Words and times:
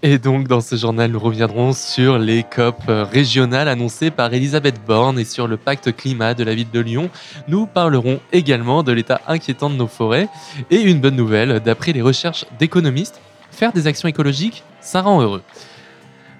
Et 0.00 0.18
donc, 0.18 0.46
dans 0.46 0.60
ce 0.60 0.76
journal, 0.76 1.10
nous 1.10 1.18
reviendrons 1.18 1.72
sur 1.72 2.18
les 2.18 2.44
COP 2.44 2.84
régionales 2.86 3.66
annoncées 3.66 4.12
par 4.12 4.32
Elisabeth 4.32 4.80
Borne 4.86 5.18
et 5.18 5.24
sur 5.24 5.48
le 5.48 5.56
pacte 5.56 5.90
climat 5.96 6.34
de 6.34 6.44
la 6.44 6.54
ville 6.54 6.70
de 6.70 6.78
Lyon. 6.78 7.10
Nous 7.48 7.66
parlerons 7.66 8.20
également 8.32 8.84
de 8.84 8.92
l'état 8.92 9.20
inquiétant 9.26 9.68
de 9.68 9.74
nos 9.74 9.88
forêts. 9.88 10.28
Et 10.70 10.82
une 10.82 11.00
bonne 11.00 11.16
nouvelle, 11.16 11.58
d'après 11.58 11.92
les 11.92 12.00
recherches 12.00 12.44
d'économistes, 12.60 13.20
faire 13.50 13.72
des 13.72 13.88
actions 13.88 14.08
écologiques, 14.08 14.62
ça 14.80 15.02
rend 15.02 15.20
heureux. 15.20 15.42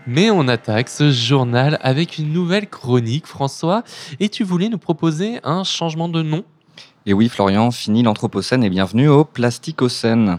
Mais 0.07 0.31
on 0.31 0.47
attaque 0.47 0.89
ce 0.89 1.11
journal 1.11 1.81
avec 1.83 2.19
une 2.19 2.33
nouvelle 2.33 2.69
chronique, 2.69 3.27
François. 3.27 3.83
Et 4.21 4.29
tu 4.29 4.45
voulais 4.45 4.69
nous 4.69 4.79
proposer 4.79 5.41
un 5.43 5.65
changement 5.65 6.09
de 6.09 6.23
nom? 6.23 6.45
Et 7.07 7.13
oui, 7.13 7.29
Florian, 7.29 7.73
fini 7.73 8.05
l'Anthropocène 8.05 8.63
et 8.63 8.71
bienvenue 8.71 9.09
au 9.09 9.25
Plasticocène. 9.25 10.39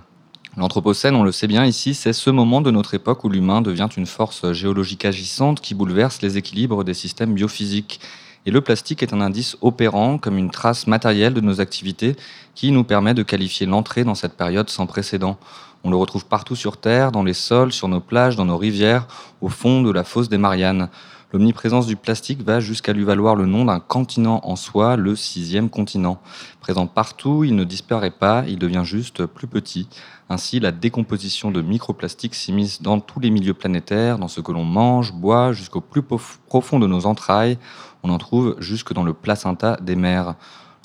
L'Anthropocène, 0.59 1.15
on 1.15 1.23
le 1.23 1.31
sait 1.31 1.47
bien 1.47 1.63
ici, 1.63 1.93
c'est 1.93 2.11
ce 2.11 2.29
moment 2.29 2.59
de 2.59 2.69
notre 2.69 2.93
époque 2.93 3.23
où 3.23 3.29
l'humain 3.29 3.61
devient 3.61 3.87
une 3.95 4.05
force 4.05 4.51
géologique 4.51 5.05
agissante 5.05 5.61
qui 5.61 5.73
bouleverse 5.73 6.21
les 6.21 6.35
équilibres 6.37 6.83
des 6.83 6.93
systèmes 6.93 7.33
biophysiques. 7.33 8.01
Et 8.45 8.51
le 8.51 8.59
plastique 8.59 9.01
est 9.01 9.13
un 9.13 9.21
indice 9.21 9.55
opérant 9.61 10.17
comme 10.17 10.37
une 10.37 10.51
trace 10.51 10.85
matérielle 10.85 11.33
de 11.33 11.39
nos 11.39 11.61
activités 11.61 12.17
qui 12.55 12.73
nous 12.73 12.83
permet 12.83 13.13
de 13.13 13.23
qualifier 13.23 13.67
l'entrée 13.67 14.03
dans 14.03 14.15
cette 14.15 14.35
période 14.35 14.69
sans 14.69 14.85
précédent. 14.85 15.37
On 15.85 15.91
le 15.91 15.95
retrouve 15.95 16.25
partout 16.25 16.57
sur 16.57 16.75
Terre, 16.75 17.13
dans 17.13 17.23
les 17.23 17.33
sols, 17.33 17.71
sur 17.71 17.87
nos 17.87 18.01
plages, 18.01 18.35
dans 18.35 18.43
nos 18.43 18.57
rivières, 18.57 19.07
au 19.39 19.47
fond 19.47 19.81
de 19.81 19.91
la 19.91 20.03
fosse 20.03 20.27
des 20.27 20.37
Mariannes. 20.37 20.89
L'omniprésence 21.31 21.85
du 21.85 21.95
plastique 21.95 22.41
va 22.41 22.59
jusqu'à 22.59 22.91
lui 22.91 23.03
valoir 23.03 23.35
le 23.35 23.45
nom 23.45 23.65
d'un 23.65 23.79
continent 23.79 24.41
en 24.43 24.55
soi, 24.55 24.95
le 24.95 25.15
sixième 25.15 25.69
continent. 25.69 26.19
Présent 26.59 26.87
partout, 26.87 27.43
il 27.43 27.55
ne 27.55 27.63
disparaît 27.63 28.09
pas, 28.09 28.43
il 28.47 28.57
devient 28.57 28.81
juste 28.83 29.27
plus 29.27 29.45
petit. 29.45 29.87
Ainsi, 30.29 30.59
la 30.59 30.71
décomposition 30.71 31.51
de 31.51 31.61
microplastiques 31.61 32.33
s'immisce 32.33 32.81
dans 32.81 32.99
tous 32.99 33.19
les 33.19 33.29
milieux 33.29 33.53
planétaires, 33.53 34.17
dans 34.17 34.27
ce 34.27 34.41
que 34.41 34.51
l'on 34.51 34.65
mange, 34.65 35.13
boit, 35.13 35.53
jusqu'au 35.53 35.81
plus 35.81 36.01
profond 36.01 36.79
de 36.79 36.87
nos 36.87 37.05
entrailles. 37.05 37.59
On 38.01 38.09
en 38.09 38.17
trouve 38.17 38.55
jusque 38.57 38.93
dans 38.93 39.03
le 39.03 39.13
placenta 39.13 39.77
des 39.81 39.95
mers. 39.95 40.33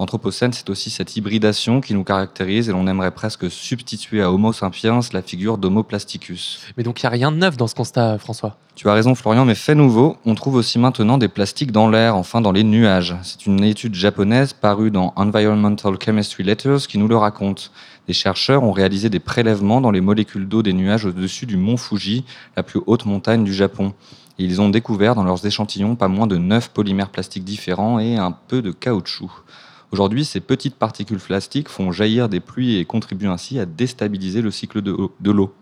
L'Anthropocène, 0.01 0.53
c'est 0.53 0.69
aussi 0.71 0.91
cette 0.91 1.17
hybridation 1.17 1.81
qui 1.81 1.95
nous 1.95 2.03
caractérise 2.03 2.69
et 2.69 2.73
l'on 2.73 2.89
aimerait 2.89 3.13
presque 3.13 3.49
substituer 3.49 4.23
à 4.23 4.33
Homo 4.33 4.53
sapiens 4.53 4.99
la 5.13 5.23
figure 5.23 5.57
d'Homo 5.57 5.85
plasticus. 5.85 6.67
Mais 6.77 6.83
donc 6.83 7.01
il 7.01 7.07
n'y 7.07 7.09
a 7.09 7.11
rien 7.11 7.31
de 7.31 7.37
neuf 7.37 7.57
dans 7.57 7.69
ce 7.69 7.77
constat, 7.77 8.19
François? 8.19 8.57
Tu 8.75 8.89
as 8.89 8.93
raison, 8.93 9.15
Florian, 9.15 9.45
mais 9.45 9.55
fait 9.55 9.77
nouveau, 9.77 10.17
on 10.27 10.35
trouve 10.35 10.57
aussi 10.57 10.81
maintenant 10.81 11.17
des 11.17 11.29
plastiques 11.29 11.71
dans 11.71 11.89
l'air, 11.89 12.17
enfin 12.17 12.41
dans 12.41 12.51
les 12.51 12.65
nuages. 12.65 13.15
C'est 13.23 13.47
une 13.47 13.63
étude 13.63 13.95
japonaise 13.95 14.53
parue 14.53 14.91
dans 14.91 15.13
Environmental 15.15 15.97
Chemistry 16.05 16.43
Letters 16.43 16.89
qui 16.89 16.99
nous 16.99 17.07
le 17.07 17.17
raconte. 17.17 17.71
Des 18.09 18.15
chercheurs 18.15 18.65
ont 18.65 18.73
réalisé 18.73 19.11
des 19.11 19.21
prélèvements 19.21 19.81
dans 19.81 19.93
les 19.93 20.01
molécules 20.01 20.49
d'eau 20.49 20.65
des 20.65 20.73
nuages 20.73 21.05
au-dessus 21.05 21.47
du 21.47 21.57
mont 21.57 21.77
Fuji, 21.77 22.25
la 22.57 22.65
plus 22.65 22.81
haute 22.87 23.07
montagne 23.07 23.45
du 23.45 23.55
Japon. 23.55 23.95
Et 24.41 24.45
ils 24.45 24.61
ont 24.61 24.71
découvert 24.71 25.15
dans 25.15 25.23
leurs 25.23 25.47
échantillons 25.47 25.95
pas 25.95 26.09
moins 26.09 26.27
de 26.27 26.37
9 26.37 26.71
polymères 26.71 27.11
plastiques 27.11 27.45
différents 27.45 28.01
et 28.01 28.17
un 28.17 28.33
peu 28.33 28.61
de 28.61 28.73
caoutchouc. 28.73 29.31
Aujourd'hui, 29.95 30.25
ces 30.25 30.41
petites 30.41 30.75
particules 30.75 31.21
plastiques 31.21 31.69
font 31.69 31.93
jaillir 31.93 32.29
des 32.29 32.41
pluies 32.41 32.79
et 32.79 32.85
contribuent 32.85 33.29
ainsi 33.29 33.61
à 33.61 33.65
déstabiliser 33.65 34.43
le 34.43 34.51
cycle 34.51 34.83
de 34.83 35.31
l'eau. 35.31 35.55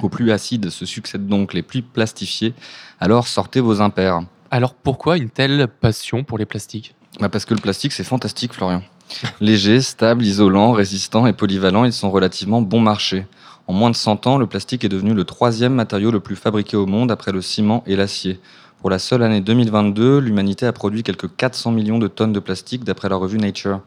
Aux 0.00 0.08
pluies 0.08 0.30
acides 0.30 0.70
se 0.70 0.86
succèdent 0.86 1.26
donc 1.26 1.52
les 1.52 1.62
pluies 1.62 1.82
plastifiées, 1.82 2.54
alors 3.00 3.26
sortez 3.26 3.58
vos 3.58 3.80
impairs. 3.80 4.20
Alors 4.52 4.74
pourquoi 4.74 5.16
une 5.16 5.30
telle 5.30 5.66
passion 5.66 6.22
pour 6.22 6.38
les 6.38 6.46
plastiques? 6.46 6.94
Bah 7.18 7.28
Parce 7.28 7.44
que 7.44 7.54
le 7.54 7.60
plastique, 7.60 7.90
c'est 7.90 8.04
fantastique, 8.04 8.52
Florian. 8.52 8.84
Léger, 9.40 9.80
stable, 9.80 10.24
isolant, 10.24 10.70
résistant 10.70 11.26
et 11.26 11.32
polyvalent, 11.32 11.84
ils 11.84 11.92
sont 11.92 12.12
relativement 12.12 12.62
bon 12.62 12.78
marché. 12.78 13.26
En 13.68 13.72
moins 13.72 13.90
de 13.90 13.96
100 13.96 14.26
ans, 14.26 14.38
le 14.38 14.46
plastique 14.46 14.84
est 14.84 14.88
devenu 14.88 15.14
le 15.14 15.24
troisième 15.24 15.74
matériau 15.74 16.10
le 16.10 16.18
plus 16.18 16.34
fabriqué 16.34 16.76
au 16.76 16.86
monde 16.86 17.12
après 17.12 17.30
le 17.30 17.40
ciment 17.40 17.84
et 17.86 17.94
l'acier. 17.94 18.40
Pour 18.80 18.90
la 18.90 18.98
seule 18.98 19.22
année 19.22 19.40
2022, 19.40 20.18
l'humanité 20.18 20.66
a 20.66 20.72
produit 20.72 21.04
quelques 21.04 21.34
400 21.36 21.70
millions 21.70 22.00
de 22.00 22.08
tonnes 22.08 22.32
de 22.32 22.40
plastique 22.40 22.82
d'après 22.82 23.08
la 23.08 23.14
revue 23.14 23.38
Nature. 23.38 23.80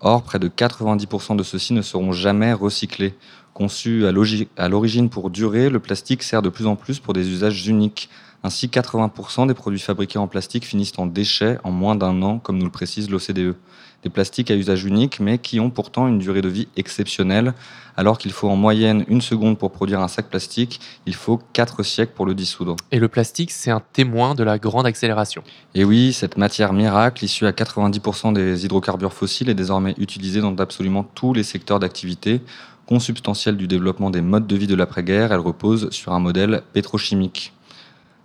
Or, 0.00 0.22
près 0.22 0.38
de 0.38 0.48
90% 0.48 1.36
de 1.36 1.42
ceux-ci 1.42 1.72
ne 1.72 1.80
seront 1.80 2.12
jamais 2.12 2.52
recyclés. 2.52 3.14
Conçu 3.54 4.06
à 4.06 4.68
l'origine 4.68 5.08
pour 5.08 5.30
durer, 5.30 5.70
le 5.70 5.78
plastique 5.78 6.22
sert 6.22 6.42
de 6.42 6.50
plus 6.50 6.66
en 6.66 6.76
plus 6.76 7.00
pour 7.00 7.14
des 7.14 7.30
usages 7.30 7.66
uniques. 7.66 8.10
Ainsi, 8.44 8.66
80% 8.66 9.46
des 9.46 9.54
produits 9.54 9.78
fabriqués 9.78 10.18
en 10.18 10.26
plastique 10.26 10.66
finissent 10.66 10.98
en 10.98 11.06
déchets 11.06 11.58
en 11.64 11.70
moins 11.70 11.94
d'un 11.94 12.20
an, 12.22 12.38
comme 12.38 12.58
nous 12.58 12.66
le 12.66 12.70
précise 12.70 13.08
l'OCDE 13.08 13.54
des 14.02 14.10
plastiques 14.10 14.50
à 14.50 14.56
usage 14.56 14.84
unique, 14.84 15.20
mais 15.20 15.38
qui 15.38 15.60
ont 15.60 15.70
pourtant 15.70 16.08
une 16.08 16.18
durée 16.18 16.42
de 16.42 16.48
vie 16.48 16.68
exceptionnelle. 16.76 17.54
Alors 17.96 18.18
qu'il 18.18 18.32
faut 18.32 18.48
en 18.48 18.56
moyenne 18.56 19.04
une 19.08 19.20
seconde 19.20 19.58
pour 19.58 19.70
produire 19.70 20.00
un 20.00 20.08
sac 20.08 20.28
plastique, 20.28 20.80
il 21.06 21.14
faut 21.14 21.40
quatre 21.52 21.82
siècles 21.82 22.12
pour 22.14 22.26
le 22.26 22.34
dissoudre. 22.34 22.76
Et 22.90 22.98
le 22.98 23.08
plastique, 23.08 23.50
c'est 23.50 23.70
un 23.70 23.82
témoin 23.92 24.34
de 24.34 24.42
la 24.42 24.58
grande 24.58 24.86
accélération. 24.86 25.42
Et 25.74 25.84
oui, 25.84 26.12
cette 26.12 26.36
matière 26.36 26.72
miracle, 26.72 27.24
issue 27.24 27.46
à 27.46 27.52
90% 27.52 28.32
des 28.32 28.64
hydrocarbures 28.64 29.12
fossiles, 29.12 29.50
est 29.50 29.54
désormais 29.54 29.94
utilisée 29.98 30.40
dans 30.40 30.56
absolument 30.56 31.04
tous 31.04 31.34
les 31.34 31.42
secteurs 31.42 31.78
d'activité. 31.78 32.40
Consubstantielle 32.86 33.56
du 33.56 33.68
développement 33.68 34.10
des 34.10 34.22
modes 34.22 34.46
de 34.46 34.56
vie 34.56 34.66
de 34.66 34.74
l'après-guerre, 34.74 35.32
elle 35.32 35.40
repose 35.40 35.90
sur 35.90 36.12
un 36.12 36.18
modèle 36.18 36.62
pétrochimique. 36.72 37.52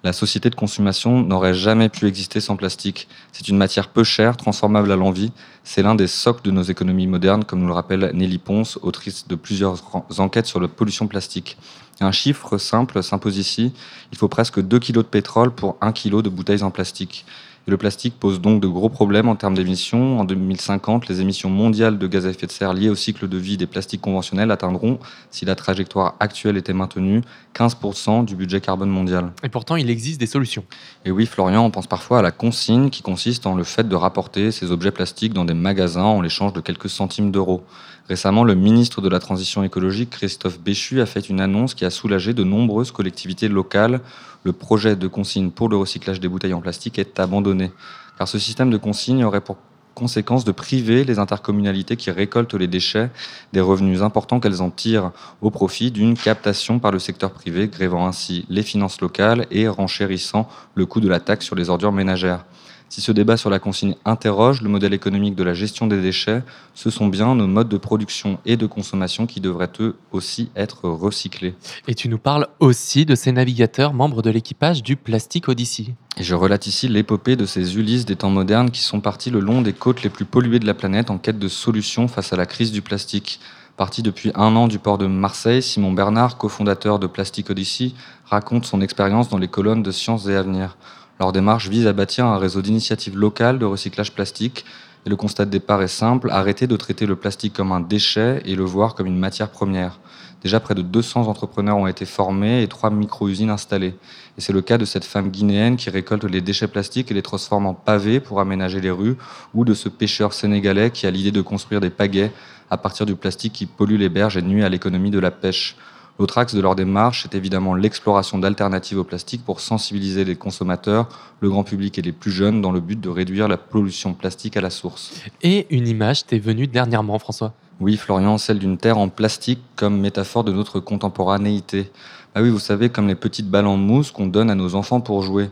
La 0.07 0.13
société 0.13 0.49
de 0.49 0.55
consommation 0.55 1.21
n'aurait 1.21 1.53
jamais 1.53 1.89
pu 1.89 2.07
exister 2.07 2.39
sans 2.39 2.55
plastique. 2.55 3.09
C'est 3.33 3.49
une 3.49 3.57
matière 3.57 3.89
peu 3.89 4.05
chère, 4.05 4.37
transformable 4.37 4.89
à 4.89 4.95
l'envie. 4.95 5.33
C'est 5.65 5.83
l'un 5.83 5.95
des 5.95 6.07
socles 6.07 6.43
de 6.43 6.51
nos 6.51 6.61
économies 6.61 7.07
modernes, 7.07 7.43
comme 7.43 7.59
nous 7.59 7.67
le 7.67 7.73
rappelle 7.73 8.11
Nelly 8.13 8.37
Ponce, 8.37 8.79
autrice 8.83 9.27
de 9.27 9.35
plusieurs 9.35 9.83
enquêtes 10.19 10.45
sur 10.45 10.61
la 10.61 10.69
pollution 10.69 11.07
plastique. 11.07 11.57
Un 11.99 12.13
chiffre 12.13 12.57
simple 12.57 13.03
s'impose 13.03 13.37
ici. 13.37 13.73
Il 14.13 14.17
faut 14.17 14.29
presque 14.29 14.61
2 14.61 14.79
kg 14.79 14.93
de 14.93 15.01
pétrole 15.01 15.51
pour 15.51 15.75
1 15.81 15.91
kg 15.91 16.21
de 16.21 16.29
bouteilles 16.29 16.63
en 16.63 16.71
plastique 16.71 17.25
le 17.67 17.77
plastique 17.77 18.17
pose 18.17 18.39
donc 18.39 18.61
de 18.61 18.67
gros 18.67 18.87
problèmes 18.87 19.27
en 19.27 19.35
termes 19.35 19.53
d'émissions. 19.53 20.19
En 20.19 20.23
2050, 20.23 21.09
les 21.09 21.19
émissions 21.19 21.49
mondiales 21.49 21.97
de 21.97 22.07
gaz 22.07 22.25
à 22.25 22.29
effet 22.29 22.47
de 22.47 22.51
serre 22.51 22.73
liées 22.73 22.89
au 22.89 22.95
cycle 22.95 23.27
de 23.27 23.37
vie 23.37 23.57
des 23.57 23.67
plastiques 23.67 23.99
conventionnels 23.99 24.51
atteindront, 24.51 24.99
si 25.31 25.43
la 25.43 25.55
trajectoire 25.55 26.15
actuelle 26.21 26.55
était 26.55 26.71
maintenue, 26.71 27.21
15% 27.55 28.23
du 28.23 28.37
budget 28.37 28.61
carbone 28.61 28.89
mondial. 28.89 29.33
Et 29.43 29.49
pourtant, 29.49 29.75
il 29.75 29.89
existe 29.89 30.17
des 30.17 30.27
solutions. 30.27 30.63
Et 31.03 31.11
oui, 31.11 31.25
Florian, 31.25 31.65
on 31.65 31.69
pense 31.69 31.87
parfois 31.87 32.19
à 32.19 32.21
la 32.21 32.31
consigne 32.31 32.89
qui 32.89 33.01
consiste 33.01 33.45
en 33.45 33.55
le 33.55 33.65
fait 33.65 33.87
de 33.89 33.95
rapporter 33.95 34.51
ces 34.51 34.71
objets 34.71 34.91
plastiques 34.91 35.33
dans 35.33 35.43
des 35.43 35.53
magasins 35.53 36.03
en 36.03 36.21
l'échange 36.21 36.53
de 36.53 36.61
quelques 36.61 36.89
centimes 36.89 37.31
d'euros. 37.31 37.63
Récemment, 38.07 38.45
le 38.45 38.55
ministre 38.55 39.01
de 39.01 39.09
la 39.09 39.19
Transition 39.19 39.63
écologique, 39.63 40.11
Christophe 40.11 40.61
Béchu, 40.61 41.01
a 41.01 41.05
fait 41.05 41.27
une 41.27 41.41
annonce 41.41 41.73
qui 41.73 41.83
a 41.83 41.89
soulagé 41.89 42.33
de 42.33 42.45
nombreuses 42.45 42.91
collectivités 42.91 43.49
locales. 43.49 43.99
Le 44.43 44.53
projet 44.53 44.95
de 44.95 45.07
consigne 45.07 45.51
pour 45.51 45.69
le 45.69 45.77
recyclage 45.77 46.19
des 46.19 46.27
bouteilles 46.27 46.53
en 46.53 46.61
plastique 46.61 46.99
est 46.99 47.19
abandonné, 47.19 47.71
car 48.17 48.27
ce 48.27 48.39
système 48.39 48.69
de 48.69 48.77
consigne 48.77 49.23
aurait 49.23 49.41
pour 49.41 49.57
conséquence 49.97 50.45
de 50.45 50.51
priver 50.51 51.03
les 51.03 51.17
intercommunalités 51.17 51.95
qui 51.95 52.11
récoltent 52.11 52.53
les 52.53 52.67
déchets 52.67 53.09
des 53.51 53.61
revenus 53.61 54.03
importants 54.03 54.39
qu'elles 54.39 54.61
en 54.61 54.69
tirent 54.69 55.11
au 55.41 55.49
profit 55.49 55.89
d'une 55.89 56.15
captation 56.15 56.77
par 56.77 56.91
le 56.91 56.99
secteur 56.99 57.31
privé, 57.31 57.67
grévant 57.67 58.05
ainsi 58.05 58.45
les 58.47 58.61
finances 58.61 59.01
locales 59.01 59.47
et 59.49 59.67
renchérissant 59.67 60.47
le 60.75 60.85
coût 60.85 60.99
de 60.99 61.09
la 61.09 61.19
taxe 61.19 61.45
sur 61.45 61.55
les 61.55 61.71
ordures 61.71 61.91
ménagères. 61.91 62.45
Si 62.89 63.01
ce 63.01 63.11
débat 63.11 63.35
sur 63.35 63.49
la 63.49 63.59
consigne 63.59 63.95
interroge 64.05 64.61
le 64.61 64.69
modèle 64.69 64.93
économique 64.93 65.35
de 65.35 65.43
la 65.43 65.53
gestion 65.53 65.87
des 65.87 66.01
déchets, 66.01 66.41
ce 66.73 66.89
sont 66.89 67.07
bien 67.07 67.35
nos 67.35 67.47
modes 67.47 67.67
de 67.67 67.77
production 67.77 68.39
et 68.45 68.55
de 68.55 68.65
consommation 68.65 69.27
qui 69.27 69.41
devraient 69.41 69.71
eux 69.79 69.95
aussi 70.11 70.49
être 70.55 70.87
recyclés. 70.87 71.53
Et 71.87 71.95
tu 71.95 72.07
nous 72.07 72.17
parles 72.17 72.47
aussi 72.59 73.05
de 73.05 73.15
ces 73.15 73.31
navigateurs 73.31 73.93
membres 73.93 74.21
de 74.21 74.29
l'équipage 74.29 74.83
du 74.83 74.95
Plastic 74.95 75.49
Odyssey. 75.49 75.95
Et 76.17 76.23
je 76.23 76.33
relate 76.33 76.65
ici 76.67 76.87
l'épopée 76.87 77.35
de 77.35 77.45
ces 77.45 77.75
Ulysses 77.77 78.05
des 78.05 78.15
temps 78.15 78.29
modernes 78.29 78.71
qui 78.71 78.81
sont 78.81 79.01
partis 79.01 79.29
le 79.29 79.39
long 79.39 79.61
des 79.61 79.73
côtes 79.73 80.03
les 80.03 80.09
plus 80.09 80.25
polluées 80.25 80.59
de 80.59 80.65
la 80.65 80.73
planète 80.73 81.09
en 81.09 81.17
quête 81.17 81.39
de 81.39 81.47
solutions 81.47 82.07
face 82.07 82.31
à 82.31 82.37
la 82.37 82.45
crise 82.45 82.71
du 82.71 82.81
plastique. 82.81 83.39
Parti 83.75 84.01
depuis 84.01 84.31
un 84.33 84.55
an 84.55 84.67
du 84.67 84.79
port 84.79 84.97
de 84.97 85.05
Marseille, 85.05 85.61
Simon 85.61 85.91
Bernard, 85.91 86.37
cofondateur 86.37 86.97
de 86.97 87.05
Plastic 87.05 87.51
Odyssey, 87.51 87.91
raconte 88.25 88.65
son 88.65 88.81
expérience 88.81 89.29
dans 89.29 89.37
les 89.37 89.47
colonnes 89.47 89.83
de 89.83 89.91
Sciences 89.91 90.27
et 90.27 90.35
Avenir. 90.35 90.77
Leur 91.19 91.31
démarche 91.31 91.69
vise 91.69 91.87
à 91.87 91.93
bâtir 91.93 92.25
un 92.25 92.37
réseau 92.37 92.61
d'initiatives 92.61 93.17
locales 93.17 93.57
de 93.57 93.65
recyclage 93.65 94.13
plastique. 94.13 94.65
Et 95.05 95.09
le 95.09 95.15
constat 95.15 95.45
de 95.45 95.51
départ 95.51 95.81
est 95.81 95.87
simple, 95.87 96.29
arrêter 96.31 96.67
de 96.67 96.75
traiter 96.75 97.05
le 97.05 97.15
plastique 97.15 97.53
comme 97.53 97.71
un 97.71 97.79
déchet 97.79 98.41
et 98.45 98.55
le 98.55 98.63
voir 98.63 98.93
comme 98.93 99.07
une 99.07 99.17
matière 99.17 99.49
première. 99.49 99.99
Déjà, 100.43 100.59
près 100.59 100.75
de 100.75 100.81
200 100.81 101.27
entrepreneurs 101.27 101.77
ont 101.77 101.87
été 101.87 102.05
formés 102.05 102.61
et 102.61 102.67
trois 102.67 102.91
micro-usines 102.91 103.49
installées. 103.49 103.95
Et 104.37 104.41
c'est 104.41 104.53
le 104.53 104.61
cas 104.61 104.77
de 104.77 104.85
cette 104.85 105.05
femme 105.05 105.29
guinéenne 105.29 105.77
qui 105.77 105.89
récolte 105.89 106.25
les 106.25 106.41
déchets 106.41 106.67
plastiques 106.67 107.09
et 107.09 107.13
les 107.13 107.23
transforme 107.23 107.65
en 107.65 107.73
pavés 107.73 108.19
pour 108.19 108.39
aménager 108.39 108.79
les 108.79 108.91
rues, 108.91 109.17
ou 109.55 109.65
de 109.65 109.73
ce 109.73 109.89
pêcheur 109.89 110.33
sénégalais 110.33 110.91
qui 110.91 111.07
a 111.07 111.11
l'idée 111.11 111.31
de 111.31 111.41
construire 111.41 111.81
des 111.81 111.89
pagaies 111.89 112.31
à 112.69 112.77
partir 112.77 113.05
du 113.05 113.15
plastique 113.15 113.53
qui 113.53 113.65
pollue 113.65 113.97
les 113.97 114.09
berges 114.09 114.37
et 114.37 114.41
nuit 114.41 114.63
à 114.63 114.69
l'économie 114.69 115.11
de 115.11 115.19
la 115.19 115.31
pêche. 115.31 115.75
L'autre 116.19 116.39
axe 116.39 116.55
de 116.55 116.61
leur 116.61 116.75
démarche 116.75 117.25
est 117.25 117.35
évidemment 117.35 117.75
l'exploration 117.75 118.39
d'alternatives 118.39 118.97
au 118.97 119.03
plastique 119.03 119.45
pour 119.45 119.59
sensibiliser 119.59 120.25
les 120.25 120.35
consommateurs, 120.35 121.07
le 121.41 121.49
grand 121.49 121.63
public 121.63 121.99
et 121.99 122.01
les 122.01 122.11
plus 122.11 122.31
jeunes 122.31 122.59
dans 122.59 122.71
le 122.71 122.79
but 122.79 122.99
de 122.99 123.09
réduire 123.09 123.47
la 123.47 123.57
pollution 123.57 124.15
plastique 124.15 124.57
à 124.57 124.61
la 124.61 124.71
source. 124.71 125.13
Et 125.43 125.67
une 125.69 125.87
image 125.87 126.25
t'est 126.25 126.39
venue 126.39 126.65
dernièrement, 126.65 127.19
François? 127.19 127.53
Oui, 127.79 127.97
Florian, 127.97 128.39
celle 128.39 128.57
d'une 128.57 128.79
terre 128.79 128.97
en 128.97 129.09
plastique 129.09 129.61
comme 129.75 129.99
métaphore 129.99 130.43
de 130.43 130.51
notre 130.51 130.79
contemporanéité. 130.79 131.91
Ah 132.33 132.41
oui, 132.41 132.49
vous 132.49 132.57
savez, 132.57 132.89
comme 132.89 133.07
les 133.07 133.15
petites 133.15 133.49
balles 133.49 133.67
en 133.67 133.77
mousse 133.77 134.09
qu'on 134.09 134.25
donne 134.25 134.49
à 134.49 134.55
nos 134.55 134.73
enfants 134.73 135.01
pour 135.01 135.21
jouer. 135.21 135.51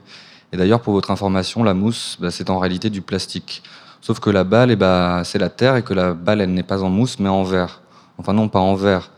Et 0.52 0.58
d'ailleurs, 0.58 0.82
pour 0.82 0.94
votre 0.94 1.12
information, 1.12 1.64
la 1.64 1.76
mousse, 1.76 2.18
bah, 2.20 2.32
c'est 2.32 2.50
en 2.50 2.58
réalité 2.58 2.90
du 2.90 3.02
plastique. 3.02 3.62
Sauf 4.02 4.20
que 4.20 4.32
la 4.32 4.44
balle, 4.44 4.72
eh 4.72 4.76
bah, 4.76 5.22
c'est 5.24 5.38
la 5.38 5.50
terre 5.50 5.76
et 5.76 5.84
que 5.84 5.94
la 5.94 6.16
balle, 6.16 6.42
elle 6.42 6.54
n'est 6.54 6.64
pas 6.64 6.82
en 6.82 6.90
mousse, 6.90 7.20
mais 7.20 7.30
en 7.30 7.44
verre. 7.44 7.82
Enfin 8.18 8.34
non, 8.34 8.50
pas 8.50 8.60
en 8.60 8.74
verre. 8.74 9.12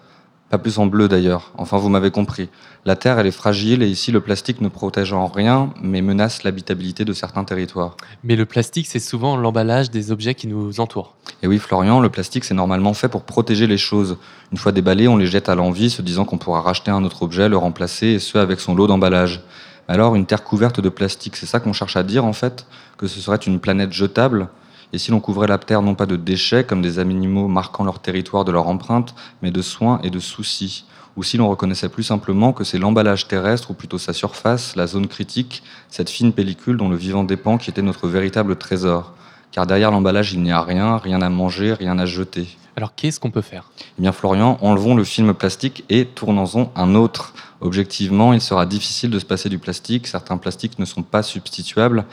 Pas 0.49 0.57
plus 0.57 0.79
en 0.79 0.85
bleu 0.85 1.09
d'ailleurs. 1.09 1.51
Enfin, 1.57 1.77
vous 1.77 1.89
m'avez 1.89 2.09
compris. 2.09 2.47
La 2.85 2.95
terre, 2.95 3.19
elle 3.19 3.27
est 3.27 3.31
fragile 3.31 3.83
et 3.83 3.87
ici, 3.87 4.13
le 4.13 4.21
plastique 4.21 4.61
ne 4.61 4.69
protège 4.69 5.11
en 5.11 5.27
rien, 5.27 5.73
mais 5.81 6.01
menace 6.01 6.43
l'habitabilité 6.43 7.03
de 7.03 7.11
certains 7.11 7.43
territoires. 7.43 7.97
Mais 8.23 8.37
le 8.37 8.45
plastique, 8.45 8.87
c'est 8.87 8.99
souvent 8.99 9.35
l'emballage 9.35 9.91
des 9.91 10.09
objets 10.09 10.35
qui 10.35 10.47
nous 10.47 10.79
entourent. 10.79 11.15
Et 11.43 11.47
oui, 11.47 11.59
Florian, 11.59 11.99
le 11.99 12.07
plastique, 12.07 12.45
c'est 12.45 12.53
normalement 12.53 12.93
fait 12.93 13.09
pour 13.09 13.23
protéger 13.23 13.67
les 13.67 13.77
choses. 13.77 14.17
Une 14.53 14.57
fois 14.57 14.71
déballés, 14.71 15.09
on 15.09 15.17
les 15.17 15.27
jette 15.27 15.49
à 15.49 15.55
l'envie, 15.55 15.89
se 15.89 16.01
disant 16.01 16.23
qu'on 16.23 16.37
pourra 16.37 16.61
racheter 16.61 16.91
un 16.91 17.03
autre 17.03 17.23
objet, 17.23 17.49
le 17.49 17.57
remplacer, 17.57 18.07
et 18.07 18.19
ce, 18.19 18.37
avec 18.37 18.61
son 18.61 18.73
lot 18.73 18.87
d'emballage. 18.87 19.41
Alors, 19.89 20.15
une 20.15 20.25
terre 20.25 20.45
couverte 20.45 20.79
de 20.79 20.89
plastique, 20.89 21.35
c'est 21.35 21.45
ça 21.45 21.59
qu'on 21.59 21.73
cherche 21.73 21.97
à 21.97 22.03
dire, 22.03 22.23
en 22.23 22.33
fait? 22.33 22.65
Que 22.97 23.07
ce 23.07 23.19
serait 23.19 23.35
une 23.37 23.59
planète 23.59 23.91
jetable? 23.91 24.47
Et 24.93 24.97
si 24.97 25.11
l'on 25.11 25.19
couvrait 25.19 25.47
la 25.47 25.57
Terre 25.57 25.81
non 25.81 25.95
pas 25.95 26.05
de 26.05 26.15
déchets, 26.15 26.63
comme 26.63 26.81
des 26.81 26.99
animaux 26.99 27.47
marquant 27.47 27.83
leur 27.83 27.99
territoire 27.99 28.45
de 28.45 28.51
leur 28.51 28.67
empreinte, 28.67 29.15
mais 29.41 29.51
de 29.51 29.61
soins 29.61 29.99
et 30.03 30.09
de 30.09 30.19
soucis. 30.19 30.85
Ou 31.17 31.23
si 31.23 31.37
l'on 31.37 31.49
reconnaissait 31.49 31.89
plus 31.89 32.03
simplement 32.03 32.53
que 32.53 32.63
c'est 32.63 32.77
l'emballage 32.77 33.27
terrestre, 33.27 33.71
ou 33.71 33.73
plutôt 33.73 33.97
sa 33.97 34.13
surface, 34.13 34.75
la 34.75 34.87
zone 34.87 35.07
critique, 35.07 35.63
cette 35.89 36.09
fine 36.09 36.31
pellicule 36.31 36.77
dont 36.77 36.89
le 36.89 36.95
vivant 36.95 37.23
dépend, 37.23 37.57
qui 37.57 37.69
était 37.69 37.81
notre 37.81 38.07
véritable 38.07 38.55
trésor 38.55 39.13
car 39.57 39.65
derrière 39.65 39.89
l'emballage, 39.89 40.33
il 40.33 40.43
n'y 40.43 40.51
a 40.51 40.61
rien, 40.61 40.97
rien 40.97 41.19
à 41.23 41.29
manger, 41.29 41.73
rien 41.73 41.97
à 41.97 42.05
jeter. 42.05 42.47
Alors 42.75 42.93
qu'est-ce 42.93 43.19
qu'on 43.19 43.31
peut 43.31 43.41
faire? 43.41 43.71
Eh 43.97 44.03
bien 44.03 44.11
Florian, 44.11 44.59
enlevons 44.61 44.93
le 44.93 45.03
film 45.03 45.33
plastique 45.33 45.83
et 45.89 46.05
tournons-en 46.05 46.71
un 46.75 46.93
autre. 46.93 47.33
Objectivement, 47.59 48.33
il 48.33 48.39
sera 48.39 48.67
difficile 48.67 49.09
de 49.09 49.17
se 49.17 49.25
passer 49.25 49.49
du 49.49 49.57
plastique. 49.57 50.05
Certains 50.05 50.37
plastiques 50.37 50.77
ne 50.77 50.85
sont 50.85 51.01
pas 51.01 51.23
substituables. 51.23 52.05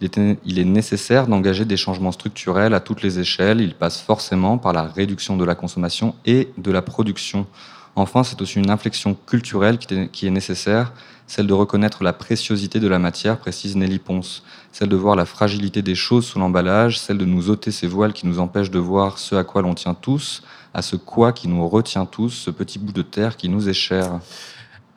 Il 0.00 0.04
est, 0.04 0.38
il 0.44 0.60
est 0.60 0.64
nécessaire 0.64 1.26
d'engager 1.26 1.64
des 1.64 1.76
changements 1.76 2.12
structurels 2.12 2.72
à 2.72 2.78
toutes 2.78 3.02
les 3.02 3.18
échelles. 3.18 3.60
Il 3.60 3.74
passe 3.74 4.00
forcément 4.00 4.56
par 4.56 4.72
la 4.72 4.84
réduction 4.84 5.36
de 5.36 5.44
la 5.44 5.56
consommation 5.56 6.14
et 6.24 6.50
de 6.56 6.70
la 6.70 6.82
production. 6.82 7.48
Enfin, 7.94 8.24
c'est 8.24 8.40
aussi 8.40 8.58
une 8.58 8.70
inflexion 8.70 9.14
culturelle 9.26 9.78
qui 9.78 10.26
est 10.26 10.30
nécessaire, 10.30 10.92
celle 11.26 11.46
de 11.46 11.52
reconnaître 11.52 12.04
la 12.04 12.12
préciosité 12.12 12.80
de 12.80 12.88
la 12.88 12.98
matière, 12.98 13.38
précise 13.38 13.76
Nelly 13.76 13.98
Ponce, 13.98 14.42
celle 14.72 14.88
de 14.88 14.96
voir 14.96 15.16
la 15.16 15.24
fragilité 15.24 15.82
des 15.82 15.94
choses 15.94 16.26
sous 16.26 16.38
l'emballage, 16.38 16.98
celle 16.98 17.18
de 17.18 17.24
nous 17.24 17.50
ôter 17.50 17.70
ces 17.70 17.86
voiles 17.86 18.12
qui 18.12 18.26
nous 18.26 18.38
empêchent 18.38 18.70
de 18.70 18.78
voir 18.78 19.18
ce 19.18 19.34
à 19.34 19.44
quoi 19.44 19.62
l'on 19.62 19.74
tient 19.74 19.94
tous, 19.94 20.42
à 20.74 20.82
ce 20.82 20.96
quoi 20.96 21.32
qui 21.32 21.48
nous 21.48 21.68
retient 21.68 22.06
tous, 22.06 22.30
ce 22.30 22.50
petit 22.50 22.78
bout 22.78 22.92
de 22.92 23.02
terre 23.02 23.36
qui 23.36 23.48
nous 23.48 23.68
est 23.68 23.74
cher. 23.74 24.20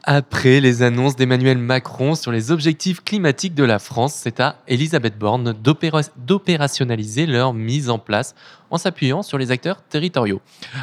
Après 0.07 0.60
les 0.60 0.84
annonces 0.84 1.16
d'Emmanuel 1.16 1.57
Macron 1.57 2.13
sur 2.13 2.31
les 2.31 2.52
objectifs 2.52 3.04
climatiques 3.04 3.56
de 3.56 3.63
la 3.63 3.80
France, 3.80 4.13
c'est 4.13 4.40
à 4.40 4.57
Elisabeth 4.68 5.18
Borne 5.18 5.56
d'opérationnaliser 6.16 7.25
leur 7.25 7.56
mise 7.56 7.90
en 7.90 7.98
place 7.98 8.36
en 8.69 8.78
s'appuyant 8.78 9.24
sur 9.24 9.40
les 9.40 9.50
acteurs 9.50 9.81
territoriaux. 9.81 10.42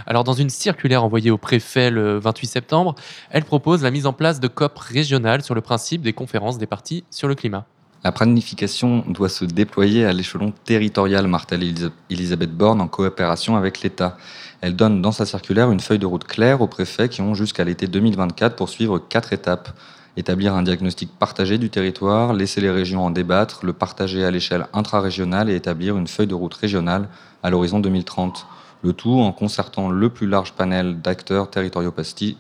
Alors 0.09 0.25
dans 0.25 0.33
une 0.33 0.51
circulaire 0.51 1.05
envoyée 1.05 1.31
au 1.31 1.39
préfet 1.39 1.89
le 1.93 2.19
28 2.19 2.47
septembre, 2.49 2.97
elle 3.31 3.45
propose 3.45 3.85
la 3.85 3.93
mise 3.93 4.07
en 4.07 4.13
place 4.13 4.41
de 4.41 4.49
COP 4.49 4.77
régionales 4.77 5.43
sur 5.43 5.55
le 5.55 5.61
principe 5.61 6.03
des 6.03 6.13
conférences 6.13 6.59
des 6.59 6.67
partis 6.67 7.05
sur 7.09 7.29
le 7.29 7.37
climat. 7.37 7.65
La 8.05 8.11
planification 8.11 9.05
doit 9.07 9.29
se 9.29 9.45
déployer 9.45 10.05
à 10.05 10.13
l'échelon 10.13 10.53
territorial, 10.65 11.29
martèle 11.29 11.63
Elisabeth 12.11 12.51
Borne 12.51 12.81
en 12.81 12.89
coopération 12.89 13.57
avec 13.57 13.81
l'État. 13.83 14.17
Elle 14.61 14.75
donne 14.75 15.01
dans 15.01 15.13
sa 15.13 15.25
circulaire 15.25 15.71
une 15.71 15.79
feuille 15.79 16.01
de 16.01 16.07
route 16.07 16.25
claire 16.25 16.63
aux 16.63 16.67
préfets 16.67 17.09
qui 17.09 17.23
ont 17.23 17.35
jusqu'à 17.35 17.63
l'été 17.63 17.87
2024 17.87 18.57
pour 18.57 18.71
suivre 18.71 18.99
quatre 18.99 19.33
étapes. 19.33 19.69
Établir 20.17 20.53
un 20.55 20.65
diagnostic 20.65 21.17
partagé 21.17 21.59
du 21.59 21.71
territoire, 21.71 22.33
laisser 22.33 22.61
les 22.61 22.73
régions 22.73 23.07
en 23.07 23.11
débattre, 23.11 23.65
le 23.65 23.73
partager 23.73 24.25
à 24.25 24.33
l'échelle 24.33 24.67
intra-régionale 24.73 25.49
et 25.49 25.55
établir 25.55 25.97
une 25.97 26.09
feuille 26.09 26.27
de 26.27 26.35
route 26.35 26.55
régionale 26.55 27.09
à 27.45 27.51
l'horizon 27.51 27.79
2030. 27.79 28.49
Le 28.83 28.93
tout 28.93 29.21
en 29.21 29.31
concertant 29.31 29.89
le 29.89 30.11
plus 30.11 30.27
large 30.27 30.55
panel 30.55 31.01
d'acteurs 31.01 31.49
territoriaux 31.51 31.95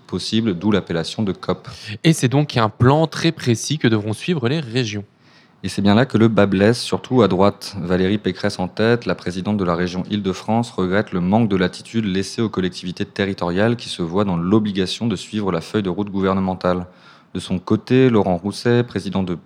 possible, 0.08 0.58
d'où 0.58 0.72
l'appellation 0.72 1.22
de 1.22 1.30
COP. 1.30 1.68
Et 2.02 2.12
c'est 2.12 2.26
donc 2.26 2.56
un 2.56 2.68
plan 2.68 3.06
très 3.06 3.30
précis 3.30 3.78
que 3.78 3.86
devront 3.86 4.12
suivre 4.12 4.48
les 4.48 4.58
régions. 4.58 5.04
Et 5.64 5.68
c'est 5.68 5.80
bien 5.80 5.94
là 5.94 6.06
que 6.06 6.18
le 6.18 6.26
bas 6.26 6.46
blesse, 6.46 6.80
surtout 6.80 7.22
à 7.22 7.28
droite. 7.28 7.76
Valérie 7.80 8.18
Pécresse 8.18 8.58
en 8.58 8.66
tête, 8.66 9.06
la 9.06 9.14
présidente 9.14 9.58
de 9.58 9.64
la 9.64 9.76
région 9.76 10.02
Île-de-France, 10.10 10.72
regrette 10.72 11.12
le 11.12 11.20
manque 11.20 11.48
de 11.48 11.56
latitude 11.56 12.04
laissé 12.04 12.42
aux 12.42 12.48
collectivités 12.48 13.04
territoriales 13.04 13.76
qui 13.76 13.88
se 13.88 14.02
voient 14.02 14.24
dans 14.24 14.36
l'obligation 14.36 15.06
de 15.06 15.14
suivre 15.14 15.52
la 15.52 15.60
feuille 15.60 15.84
de 15.84 15.88
route 15.88 16.10
gouvernementale. 16.10 16.86
De 17.32 17.38
son 17.38 17.60
côté, 17.60 18.10
Laurent 18.10 18.38
Rousset, 18.38 18.82
président 18.82 19.22
de 19.22 19.38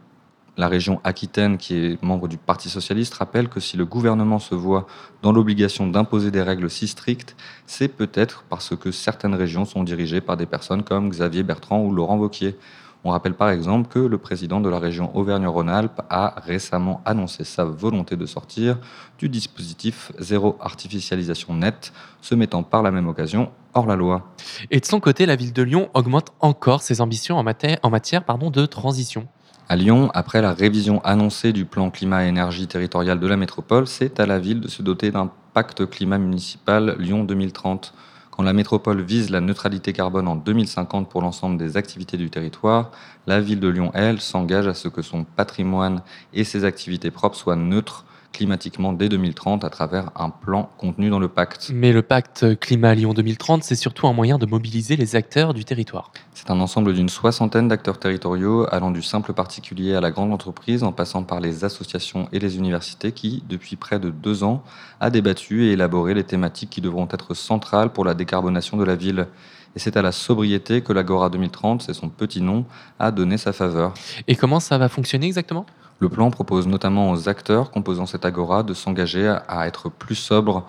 la 0.56 0.68
région 0.68 1.02
Aquitaine, 1.04 1.58
qui 1.58 1.74
est 1.74 2.02
membre 2.02 2.28
du 2.28 2.38
Parti 2.38 2.70
socialiste, 2.70 3.12
rappelle 3.12 3.50
que 3.50 3.60
si 3.60 3.76
le 3.76 3.84
gouvernement 3.84 4.38
se 4.38 4.54
voit 4.54 4.86
dans 5.20 5.32
l'obligation 5.32 5.86
d'imposer 5.86 6.30
des 6.30 6.40
règles 6.40 6.70
si 6.70 6.88
strictes, 6.88 7.36
c'est 7.66 7.88
peut-être 7.88 8.44
parce 8.48 8.74
que 8.74 8.90
certaines 8.90 9.34
régions 9.34 9.66
sont 9.66 9.84
dirigées 9.84 10.22
par 10.22 10.38
des 10.38 10.46
personnes 10.46 10.82
comme 10.82 11.10
Xavier 11.10 11.42
Bertrand 11.42 11.82
ou 11.82 11.92
Laurent 11.92 12.16
Vauquier. 12.16 12.56
On 13.06 13.10
rappelle 13.10 13.34
par 13.34 13.50
exemple 13.50 13.88
que 13.88 14.00
le 14.00 14.18
président 14.18 14.60
de 14.60 14.68
la 14.68 14.80
région 14.80 15.16
Auvergne-Rhône-Alpes 15.16 16.02
a 16.10 16.40
récemment 16.44 17.02
annoncé 17.04 17.44
sa 17.44 17.62
volonté 17.62 18.16
de 18.16 18.26
sortir 18.26 18.78
du 19.20 19.28
dispositif 19.28 20.10
zéro 20.18 20.56
artificialisation 20.60 21.54
nette, 21.54 21.92
se 22.20 22.34
mettant 22.34 22.64
par 22.64 22.82
la 22.82 22.90
même 22.90 23.06
occasion 23.06 23.50
hors 23.74 23.86
la 23.86 23.94
loi. 23.94 24.34
Et 24.72 24.80
de 24.80 24.84
son 24.84 24.98
côté, 24.98 25.24
la 25.24 25.36
ville 25.36 25.52
de 25.52 25.62
Lyon 25.62 25.88
augmente 25.94 26.32
encore 26.40 26.82
ses 26.82 27.00
ambitions 27.00 27.36
en 27.36 27.44
matière, 27.44 27.78
en 27.84 27.90
matière 27.90 28.24
pardon, 28.24 28.50
de 28.50 28.66
transition. 28.66 29.28
À 29.68 29.76
Lyon, 29.76 30.10
après 30.12 30.42
la 30.42 30.52
révision 30.52 31.00
annoncée 31.04 31.52
du 31.52 31.64
plan 31.64 31.92
climat-énergie 31.92 32.66
territorial 32.66 33.20
de 33.20 33.26
la 33.28 33.36
métropole, 33.36 33.86
c'est 33.86 34.18
à 34.18 34.26
la 34.26 34.40
ville 34.40 34.60
de 34.60 34.66
se 34.66 34.82
doter 34.82 35.12
d'un 35.12 35.30
pacte 35.54 35.88
climat 35.88 36.18
municipal 36.18 36.96
Lyon 36.98 37.22
2030. 37.22 37.94
Quand 38.36 38.42
la 38.42 38.52
métropole 38.52 39.00
vise 39.00 39.30
la 39.30 39.40
neutralité 39.40 39.94
carbone 39.94 40.28
en 40.28 40.36
2050 40.36 41.08
pour 41.08 41.22
l'ensemble 41.22 41.56
des 41.56 41.78
activités 41.78 42.18
du 42.18 42.28
territoire, 42.28 42.90
la 43.26 43.40
ville 43.40 43.60
de 43.60 43.68
Lyon, 43.68 43.90
elle, 43.94 44.20
s'engage 44.20 44.66
à 44.66 44.74
ce 44.74 44.88
que 44.88 45.00
son 45.00 45.24
patrimoine 45.24 46.02
et 46.34 46.44
ses 46.44 46.66
activités 46.66 47.10
propres 47.10 47.36
soient 47.36 47.56
neutres 47.56 48.04
climatiquement 48.32 48.92
dès 48.92 49.08
2030 49.08 49.64
à 49.64 49.70
travers 49.70 50.10
un 50.16 50.30
plan 50.30 50.70
contenu 50.78 51.10
dans 51.10 51.18
le 51.18 51.28
pacte. 51.28 51.70
Mais 51.72 51.92
le 51.92 52.02
pacte 52.02 52.58
Climat 52.58 52.94
Lyon 52.94 53.14
2030, 53.14 53.64
c'est 53.64 53.74
surtout 53.74 54.06
un 54.06 54.12
moyen 54.12 54.38
de 54.38 54.46
mobiliser 54.46 54.96
les 54.96 55.16
acteurs 55.16 55.54
du 55.54 55.64
territoire. 55.64 56.10
C'est 56.34 56.50
un 56.50 56.60
ensemble 56.60 56.94
d'une 56.94 57.08
soixantaine 57.08 57.68
d'acteurs 57.68 57.98
territoriaux 57.98 58.66
allant 58.70 58.90
du 58.90 59.02
simple 59.02 59.32
particulier 59.32 59.94
à 59.94 60.00
la 60.00 60.10
grande 60.10 60.32
entreprise 60.32 60.82
en 60.82 60.92
passant 60.92 61.22
par 61.22 61.40
les 61.40 61.64
associations 61.64 62.28
et 62.32 62.38
les 62.38 62.56
universités 62.56 63.12
qui, 63.12 63.42
depuis 63.48 63.76
près 63.76 63.98
de 63.98 64.10
deux 64.10 64.44
ans, 64.44 64.62
a 65.00 65.10
débattu 65.10 65.64
et 65.64 65.72
élaboré 65.72 66.14
les 66.14 66.24
thématiques 66.24 66.70
qui 66.70 66.80
devront 66.80 67.08
être 67.10 67.34
centrales 67.34 67.92
pour 67.92 68.04
la 68.04 68.14
décarbonation 68.14 68.76
de 68.76 68.84
la 68.84 68.96
ville. 68.96 69.26
Et 69.74 69.78
c'est 69.78 69.96
à 69.98 70.02
la 70.02 70.12
sobriété 70.12 70.80
que 70.80 70.92
l'Agora 70.92 71.28
2030, 71.28 71.82
c'est 71.82 71.92
son 71.92 72.08
petit 72.08 72.40
nom, 72.40 72.64
a 72.98 73.10
donné 73.10 73.36
sa 73.36 73.52
faveur. 73.52 73.92
Et 74.26 74.34
comment 74.34 74.58
ça 74.58 74.78
va 74.78 74.88
fonctionner 74.88 75.26
exactement? 75.26 75.66
Le 75.98 76.08
plan 76.08 76.30
propose 76.30 76.66
notamment 76.66 77.10
aux 77.10 77.28
acteurs 77.28 77.70
composant 77.70 78.06
cette 78.06 78.24
agora 78.24 78.62
de 78.62 78.74
s'engager 78.74 79.34
à 79.48 79.66
être 79.66 79.88
plus 79.88 80.14
sobres 80.14 80.66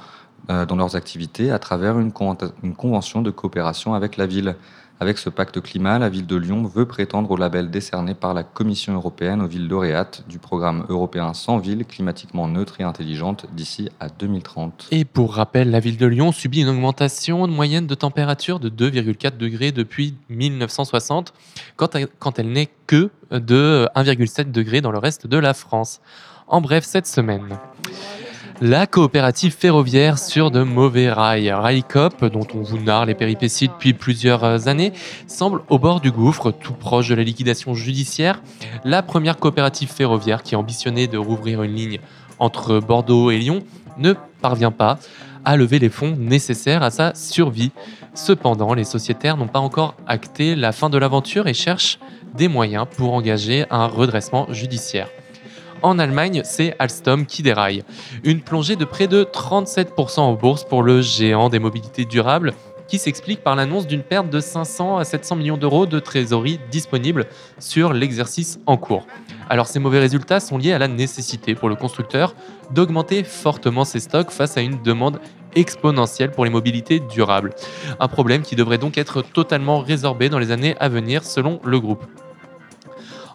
euh, 0.50 0.65
dans 0.65 0.77
leurs 0.77 0.96
activités 0.96 1.51
à 1.51 1.60
travers 1.60 2.00
une, 2.00 2.12
convention 2.12 3.22
de 3.22 3.31
coopération 3.31 3.93
avec 3.93 4.15
la 4.15 4.25
ville. 4.25 4.55
Avec 5.00 5.20
ce 5.20 5.30
pacte 5.30 5.62
climat, 5.62 6.00
la 6.00 6.10
ville 6.10 6.25
de 6.25 6.36
Lyon 6.36 6.63
veut 6.63 6.88
prétendre 6.88 7.30
au 7.30 7.38
label 7.38 7.70
décerné 7.70 8.16
par 8.16 8.34
la 8.34 8.42
Commission 8.44 8.96
européenne 8.96 9.44
aux 9.44 9.48
villes 9.48 9.68
lauréates 9.68 10.24
du 10.27 10.39
programme 10.39 10.88
européen 10.89 11.36
100 11.36 11.60
villes 11.60 11.86
climatiquement 11.86 12.48
neutres 12.48 12.82
et 12.82 12.84
intelligentes 12.84 13.46
d'ici 13.54 13.89
à 14.00 14.10
2030. 14.10 14.88
Et 14.89 15.06
pour 15.06 15.36
rappel, 15.36 15.70
la 15.70 15.80
ville 15.80 15.98
de 15.98 16.08
Lyon 16.08 16.32
subit 16.32 16.62
une 16.62 16.70
augmentation 16.70 17.46
moyenne 17.48 17.86
de 17.86 17.94
température 17.94 18.60
de 18.60 18.70
2,4 18.70 19.38
degrés 19.38 19.72
depuis 19.72 20.16
1960, 20.30 21.32
quand 21.75 22.39
elle, 22.39 22.51
n'est 22.51 22.70
que 22.88 23.12
de 23.30 23.88
1,7 23.96 24.51
degrés 24.51 24.82
dans 24.82 24.92
le 24.92 24.98
reste 24.98 25.27
de 25.27 25.38
la 25.38 25.54
France. 25.54 26.01
En 26.48 26.60
bref, 26.60 26.86
cette 26.86 27.06
semaine. 27.06 27.60
La 28.60 28.88
coopérative 28.88 29.56
ferroviaire 29.56 30.18
sur 30.18 30.50
de 30.50 30.64
mauvais 30.64 31.12
rails, 31.12 31.52
Railcop, 31.52 32.26
dont 32.26 32.48
on 32.56 32.64
vous 32.64 32.80
narre 32.80 33.06
les 33.06 33.14
péripéties 33.14 33.68
depuis 33.68 33.94
plusieurs 33.94 34.68
années, 34.68 34.94
semble 35.28 35.62
au 35.70 35.78
bord 35.78 36.02
du 36.02 36.10
gouffre, 36.10 36.50
tout 36.50 36.74
proche 36.74 37.10
de 37.10 37.14
la 37.14 37.22
liquidation 37.22 37.76
judiciaire. 37.76 38.42
La 38.84 39.04
première 39.04 39.38
coopérative 39.38 39.90
ferroviaire 39.90 40.42
qui 40.42 40.56
ambitionnait 40.56 41.06
de 41.06 41.20
rouvrir 41.20 41.62
une 41.62 41.76
ligne 41.76 42.00
entre 42.40 42.80
Bordeaux 42.80 43.30
et 43.30 43.38
Lyon 43.38 43.60
ne 44.00 44.14
parvient 44.42 44.72
pas 44.72 44.98
à 45.46 45.56
lever 45.56 45.78
les 45.78 45.90
fonds 45.90 46.16
nécessaires 46.18 46.82
à 46.82 46.90
sa 46.90 47.14
survie. 47.14 47.72
Cependant, 48.16 48.74
les 48.74 48.86
sociétaires 48.86 49.38
n'ont 49.38 49.48
pas 49.48 49.60
encore 49.60 49.94
acté 50.08 50.56
la 50.56 50.72
fin 50.72 50.90
de 50.90 50.98
l'aventure 50.98 51.46
et 51.46 51.54
cherchent 51.54 52.00
des 52.34 52.48
moyens 52.48 52.88
pour 52.98 53.14
engager 53.14 53.66
un 53.70 53.86
redressement 53.86 54.52
judiciaire. 54.52 55.10
En 55.84 56.00
Allemagne, 56.00 56.41
c'est 56.43 56.75
Alstom 56.79 57.25
qui 57.25 57.43
déraille. 57.43 57.84
Une 58.24 58.41
plongée 58.41 58.75
de 58.75 58.86
près 58.86 59.07
de 59.07 59.24
37% 59.24 60.19
en 60.19 60.34
bourse 60.34 60.63
pour 60.63 60.81
le 60.81 61.01
géant 61.01 61.50
des 61.50 61.60
mobilités 61.60 62.05
durables 62.05 62.53
qui 62.88 62.98
s'explique 62.98 63.43
par 63.43 63.55
l'annonce 63.55 63.86
d'une 63.86 64.01
perte 64.01 64.29
de 64.29 64.39
500 64.39 64.98
à 64.98 65.03
700 65.03 65.36
millions 65.36 65.57
d'euros 65.57 65.86
de 65.86 66.00
trésorerie 66.00 66.60
disponible 66.72 67.25
sur 67.60 67.93
l'exercice 67.93 68.60
en 68.65 68.77
cours. 68.77 69.05
Alors 69.50 69.67
ces 69.67 69.79
mauvais 69.79 70.00
résultats 70.00 70.39
sont 70.39 70.57
liés 70.57 70.74
à 70.74 70.79
la 70.79 70.88
nécessité 70.88 71.53
pour 71.53 71.69
le 71.69 71.75
constructeur 71.75 72.34
d'augmenter 72.72 73.24
fortement 73.24 73.86
ses 73.86 74.00
stocks 74.00 74.31
face 74.31 74.57
à 74.57 74.62
une 74.62 74.81
demande 74.81 75.19
exponentielle 75.55 76.31
pour 76.31 76.46
les 76.46 76.51
mobilités 76.51 77.00
durables. 77.00 77.53
Un 78.00 78.07
problème 78.07 78.41
qui 78.41 78.55
devrait 78.55 78.77
donc 78.77 78.98
être 78.98 79.22
totalement 79.22 79.79
résorbé 79.79 80.29
dans 80.29 80.39
les 80.39 80.51
années 80.51 80.75
à 80.79 80.88
venir 80.88 81.24
selon 81.24 81.60
le 81.63 81.79
groupe. 81.79 82.05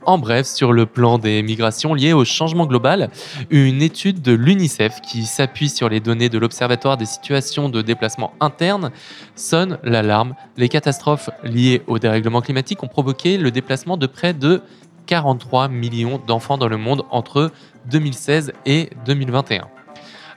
En 0.04 0.18
bref, 0.18 0.47
sur 0.47 0.73
le 0.73 0.87
plan 0.87 1.18
des 1.18 1.42
migrations 1.42 1.94
liées 1.94 2.12
au 2.12 2.25
changement 2.25 2.66
global, 2.66 3.11
une 3.50 3.82
étude 3.82 4.21
de 4.21 4.32
l'UNICEF 4.32 5.00
qui 5.00 5.25
s'appuie 5.25 5.68
sur 5.68 5.88
les 5.88 6.00
données 6.00 6.28
de 6.28 6.38
l'Observatoire 6.38 6.97
des 6.97 7.06
situations 7.06 7.68
de 7.68 7.82
déplacement 7.82 8.32
interne 8.40 8.90
sonne 9.37 9.78
l'alarme. 9.85 10.35
Les 10.56 10.68
catastrophes 10.68 11.30
liées 11.44 11.82
au 11.87 11.99
dérèglement 11.99 12.40
climatique 12.40 12.82
ont 12.82 12.88
provoqué 12.88 13.38
le 13.38 13.50
déplacement 13.50 13.97
de 13.97 14.06
près 14.06 14.35
de 14.35 14.62
43 15.06 15.68
millions 15.68 16.21
d'enfants 16.26 16.59
dans 16.59 16.68
le 16.68 16.78
monde 16.78 17.02
entre 17.11 17.50
2016 17.90 18.52
et 18.66 18.90
2021. 19.06 19.68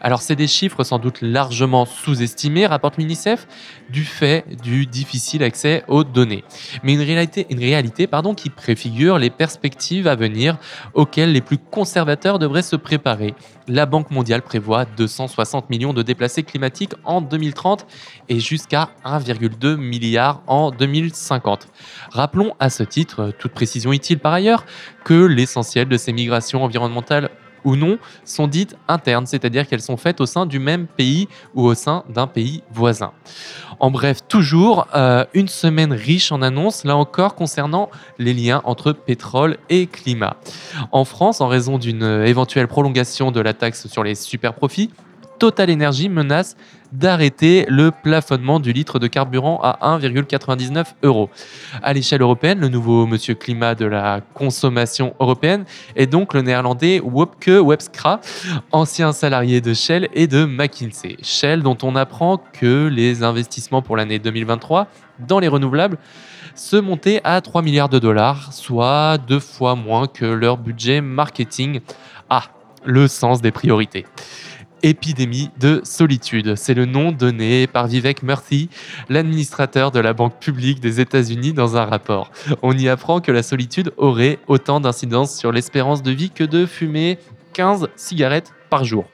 Alors 0.01 0.21
c'est 0.21 0.35
des 0.35 0.47
chiffres 0.47 0.83
sans 0.83 0.99
doute 0.99 1.21
largement 1.21 1.85
sous-estimés, 1.85 2.65
rapporte 2.65 2.97
l'UNICEF, 2.97 3.47
du 3.89 4.03
fait 4.03 4.45
du 4.63 4.85
difficile 4.85 5.43
accès 5.43 5.83
aux 5.87 6.03
données. 6.03 6.43
Mais 6.83 6.93
une 6.93 7.01
réalité, 7.01 7.45
qui 8.35 8.49
préfigure 8.49 9.17
les 9.17 9.29
perspectives 9.29 10.07
à 10.07 10.15
venir 10.15 10.57
auxquelles 10.93 11.31
les 11.31 11.41
plus 11.41 11.57
conservateurs 11.57 12.39
devraient 12.39 12.61
se 12.61 12.75
préparer. 12.75 13.33
La 13.67 13.85
Banque 13.85 14.11
mondiale 14.11 14.41
prévoit 14.41 14.85
260 14.85 15.69
millions 15.69 15.93
de 15.93 16.03
déplacés 16.03 16.43
climatiques 16.43 16.93
en 17.03 17.21
2030 17.21 17.85
et 18.29 18.39
jusqu'à 18.39 18.89
1,2 19.03 19.75
milliard 19.75 20.41
en 20.47 20.71
2050. 20.71 21.67
Rappelons 22.11 22.53
à 22.59 22.69
ce 22.69 22.83
titre, 22.83 23.31
toute 23.37 23.53
précision 23.53 23.91
utile 23.93 24.19
par 24.19 24.33
ailleurs, 24.33 24.65
que 25.03 25.25
l'essentiel 25.25 25.87
de 25.87 25.97
ces 25.97 26.13
migrations 26.13 26.63
environnementales 26.63 27.29
ou 27.65 27.75
non 27.75 27.97
sont 28.23 28.47
dites 28.47 28.77
internes, 28.87 29.25
c'est-à-dire 29.25 29.67
qu'elles 29.67 29.81
sont 29.81 29.97
faites 29.97 30.21
au 30.21 30.25
sein 30.25 30.45
du 30.45 30.59
même 30.59 30.87
pays 30.87 31.27
ou 31.53 31.63
au 31.63 31.73
sein 31.73 32.03
d'un 32.07 32.27
pays 32.27 32.63
voisin. 32.71 33.11
En 33.79 33.91
bref, 33.91 34.19
toujours 34.27 34.87
euh, 34.95 35.25
une 35.33 35.49
semaine 35.49 35.91
riche 35.91 36.31
en 36.31 36.41
annonces, 36.41 36.85
là 36.85 36.95
encore 36.95 37.35
concernant 37.35 37.89
les 38.19 38.33
liens 38.33 38.61
entre 38.63 38.93
pétrole 38.93 39.57
et 39.69 39.87
climat. 39.87 40.37
En 40.91 41.03
France, 41.03 41.41
en 41.41 41.47
raison 41.47 41.77
d'une 41.77 42.23
éventuelle 42.25 42.67
prolongation 42.67 43.31
de 43.31 43.41
la 43.41 43.53
taxe 43.53 43.87
sur 43.87 44.03
les 44.03 44.15
super 44.15 44.53
profits, 44.53 44.91
Total 45.39 45.71
Energy 45.71 46.09
menace 46.09 46.55
d'arrêter 46.91 47.65
le 47.67 47.91
plafonnement 47.91 48.59
du 48.59 48.71
litre 48.71 48.99
de 48.99 49.07
carburant 49.07 49.59
à 49.61 49.97
1,99 49.99 50.85
euros. 51.03 51.29
À 51.83 51.93
l'échelle 51.93 52.21
européenne, 52.21 52.59
le 52.59 52.69
nouveau 52.69 53.05
monsieur 53.05 53.35
climat 53.35 53.75
de 53.75 53.85
la 53.85 54.21
consommation 54.33 55.13
européenne 55.19 55.65
est 55.95 56.07
donc 56.07 56.33
le 56.33 56.41
néerlandais 56.41 57.01
Wopke 57.01 57.49
Webskra, 57.49 58.21
ancien 58.71 59.11
salarié 59.11 59.61
de 59.61 59.73
Shell 59.73 60.07
et 60.13 60.27
de 60.27 60.45
McKinsey. 60.45 61.17
Shell 61.21 61.63
dont 61.63 61.77
on 61.83 61.95
apprend 61.95 62.37
que 62.37 62.87
les 62.87 63.23
investissements 63.23 63.81
pour 63.81 63.97
l'année 63.97 64.19
2023 64.19 64.87
dans 65.19 65.39
les 65.39 65.47
renouvelables 65.47 65.97
se 66.55 66.77
montaient 66.77 67.19
à 67.25 67.41
3 67.41 67.61
milliards 67.61 67.89
de 67.89 67.99
dollars, 67.99 68.53
soit 68.53 69.17
deux 69.17 69.41
fois 69.41 69.75
moins 69.75 70.07
que 70.07 70.25
leur 70.25 70.57
budget 70.57 71.01
marketing. 71.01 71.81
Ah, 72.29 72.43
le 72.85 73.07
sens 73.07 73.41
des 73.41 73.51
priorités. 73.51 74.05
Épidémie 74.85 75.49
de 75.59 75.81
solitude. 75.83 76.53
C'est 76.55 76.75
le 76.75 76.85
nom 76.85 77.11
donné 77.11 77.65
par 77.65 77.87
Vivek 77.87 78.21
Murthy, 78.21 78.69
l'administrateur 79.09 79.89
de 79.89 79.99
la 79.99 80.13
Banque 80.13 80.39
publique 80.39 80.79
des 80.79 81.01
États-Unis, 81.01 81.53
dans 81.53 81.75
un 81.75 81.85
rapport. 81.85 82.29
On 82.61 82.77
y 82.77 82.87
apprend 82.87 83.19
que 83.19 83.31
la 83.31 83.41
solitude 83.41 83.93
aurait 83.97 84.37
autant 84.47 84.79
d'incidence 84.79 85.35
sur 85.35 85.51
l'espérance 85.51 86.03
de 86.03 86.11
vie 86.11 86.29
que 86.29 86.43
de 86.43 86.67
fumer 86.67 87.17
15 87.53 87.87
cigarettes 87.95 88.53
par 88.69 88.83
jour 88.83 89.05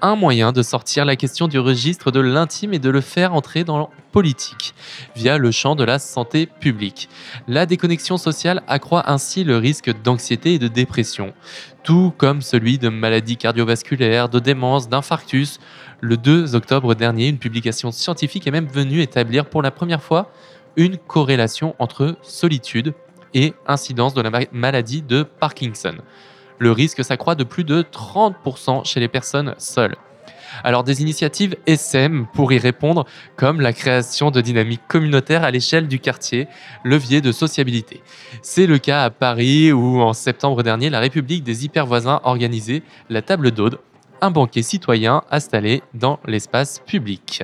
un 0.00 0.16
moyen 0.16 0.52
de 0.52 0.62
sortir 0.62 1.04
la 1.04 1.16
question 1.16 1.48
du 1.48 1.58
registre 1.58 2.10
de 2.10 2.20
l'intime 2.20 2.74
et 2.74 2.78
de 2.78 2.90
le 2.90 3.00
faire 3.00 3.34
entrer 3.34 3.64
dans 3.64 3.78
la 3.78 3.88
politique, 4.12 4.74
via 5.16 5.38
le 5.38 5.50
champ 5.50 5.74
de 5.74 5.84
la 5.84 5.98
santé 5.98 6.46
publique. 6.46 7.08
La 7.48 7.66
déconnexion 7.66 8.16
sociale 8.16 8.62
accroît 8.68 9.10
ainsi 9.10 9.44
le 9.44 9.56
risque 9.56 9.90
d'anxiété 10.02 10.54
et 10.54 10.58
de 10.58 10.68
dépression, 10.68 11.34
tout 11.82 12.12
comme 12.16 12.42
celui 12.42 12.78
de 12.78 12.88
maladies 12.88 13.36
cardiovasculaires, 13.36 14.28
de 14.28 14.38
démence, 14.38 14.88
d'infarctus. 14.88 15.58
Le 16.00 16.16
2 16.16 16.54
octobre 16.54 16.94
dernier, 16.94 17.28
une 17.28 17.38
publication 17.38 17.90
scientifique 17.90 18.46
est 18.46 18.52
même 18.52 18.68
venue 18.68 19.00
établir 19.00 19.46
pour 19.46 19.62
la 19.62 19.70
première 19.70 20.02
fois 20.02 20.30
une 20.76 20.96
corrélation 20.96 21.74
entre 21.78 22.16
solitude 22.22 22.94
et 23.32 23.54
incidence 23.66 24.14
de 24.14 24.22
la 24.22 24.30
maladie 24.52 25.02
de 25.02 25.22
Parkinson 25.22 25.96
le 26.58 26.72
risque 26.72 27.04
s'accroît 27.04 27.34
de 27.34 27.44
plus 27.44 27.64
de 27.64 27.82
30% 27.82 28.84
chez 28.84 29.00
les 29.00 29.08
personnes 29.08 29.54
seules. 29.58 29.96
Alors 30.62 30.84
des 30.84 31.02
initiatives 31.02 31.56
SM 31.66 32.26
pour 32.32 32.52
y 32.52 32.58
répondre, 32.58 33.06
comme 33.36 33.60
la 33.60 33.72
création 33.72 34.30
de 34.30 34.40
dynamiques 34.40 34.86
communautaires 34.86 35.42
à 35.42 35.50
l'échelle 35.50 35.88
du 35.88 35.98
quartier, 35.98 36.46
levier 36.84 37.20
de 37.20 37.32
sociabilité. 37.32 38.02
C'est 38.42 38.66
le 38.66 38.78
cas 38.78 39.02
à 39.02 39.10
Paris 39.10 39.72
où 39.72 40.00
en 40.00 40.12
septembre 40.12 40.62
dernier, 40.62 40.90
la 40.90 41.00
République 41.00 41.42
des 41.42 41.64
hypervoisins 41.64 42.20
organisait 42.24 42.82
la 43.08 43.22
table 43.22 43.50
d'Aude, 43.50 43.78
un 44.20 44.30
banquet 44.30 44.62
citoyen 44.62 45.22
installé 45.30 45.82
dans 45.92 46.20
l'espace 46.26 46.80
public. 46.86 47.42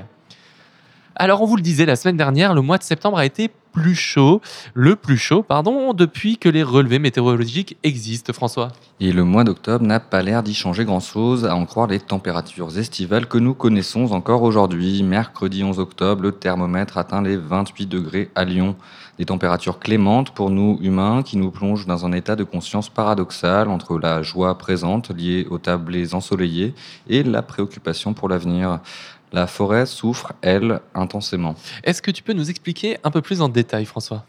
Alors 1.22 1.42
on 1.42 1.44
vous 1.44 1.56
le 1.56 1.62
disait 1.62 1.84
la 1.84 1.96
semaine 1.96 2.16
dernière, 2.16 2.54
le 2.54 2.62
mois 2.62 2.78
de 2.78 2.82
septembre 2.82 3.18
a 3.18 3.26
été 3.26 3.50
plus 3.72 3.94
chaud, 3.94 4.40
le 4.72 4.96
plus 4.96 5.18
chaud, 5.18 5.42
pardon, 5.42 5.92
depuis 5.92 6.38
que 6.38 6.48
les 6.48 6.62
relevés 6.62 6.98
météorologiques 6.98 7.76
existent, 7.82 8.32
François. 8.32 8.68
Et 9.00 9.12
le 9.12 9.22
mois 9.22 9.44
d'octobre 9.44 9.84
n'a 9.84 10.00
pas 10.00 10.22
l'air 10.22 10.42
d'y 10.42 10.54
changer 10.54 10.86
grand-chose, 10.86 11.44
à 11.44 11.54
en 11.54 11.66
croire 11.66 11.88
les 11.88 12.00
températures 12.00 12.78
estivales 12.78 13.26
que 13.26 13.36
nous 13.36 13.52
connaissons 13.52 14.12
encore 14.12 14.42
aujourd'hui. 14.42 15.02
Mercredi 15.02 15.62
11 15.62 15.78
octobre, 15.78 16.22
le 16.22 16.32
thermomètre 16.32 16.96
atteint 16.96 17.22
les 17.22 17.36
28 17.36 17.86
degrés 17.86 18.30
à 18.34 18.44
Lyon. 18.46 18.74
Des 19.18 19.26
températures 19.26 19.78
clémentes 19.78 20.30
pour 20.30 20.48
nous 20.48 20.78
humains 20.80 21.22
qui 21.22 21.36
nous 21.36 21.50
plongent 21.50 21.86
dans 21.86 22.06
un 22.06 22.12
état 22.12 22.36
de 22.36 22.44
conscience 22.44 22.88
paradoxal 22.88 23.68
entre 23.68 23.98
la 23.98 24.22
joie 24.22 24.56
présente 24.56 25.10
liée 25.10 25.46
aux 25.50 25.58
tablés 25.58 26.14
ensoleillés 26.14 26.74
et 27.10 27.22
la 27.22 27.42
préoccupation 27.42 28.14
pour 28.14 28.30
l'avenir. 28.30 28.80
La 29.32 29.46
forêt 29.46 29.87
souffre, 29.87 30.32
elle, 30.42 30.80
intensément. 30.94 31.54
Est-ce 31.84 32.02
que 32.02 32.10
tu 32.10 32.22
peux 32.22 32.32
nous 32.32 32.50
expliquer 32.50 32.99
un 33.04 33.10
peu 33.10 33.22
plus 33.22 33.40
en 33.42 33.49
détail, 33.49 33.84
François? 33.84 34.25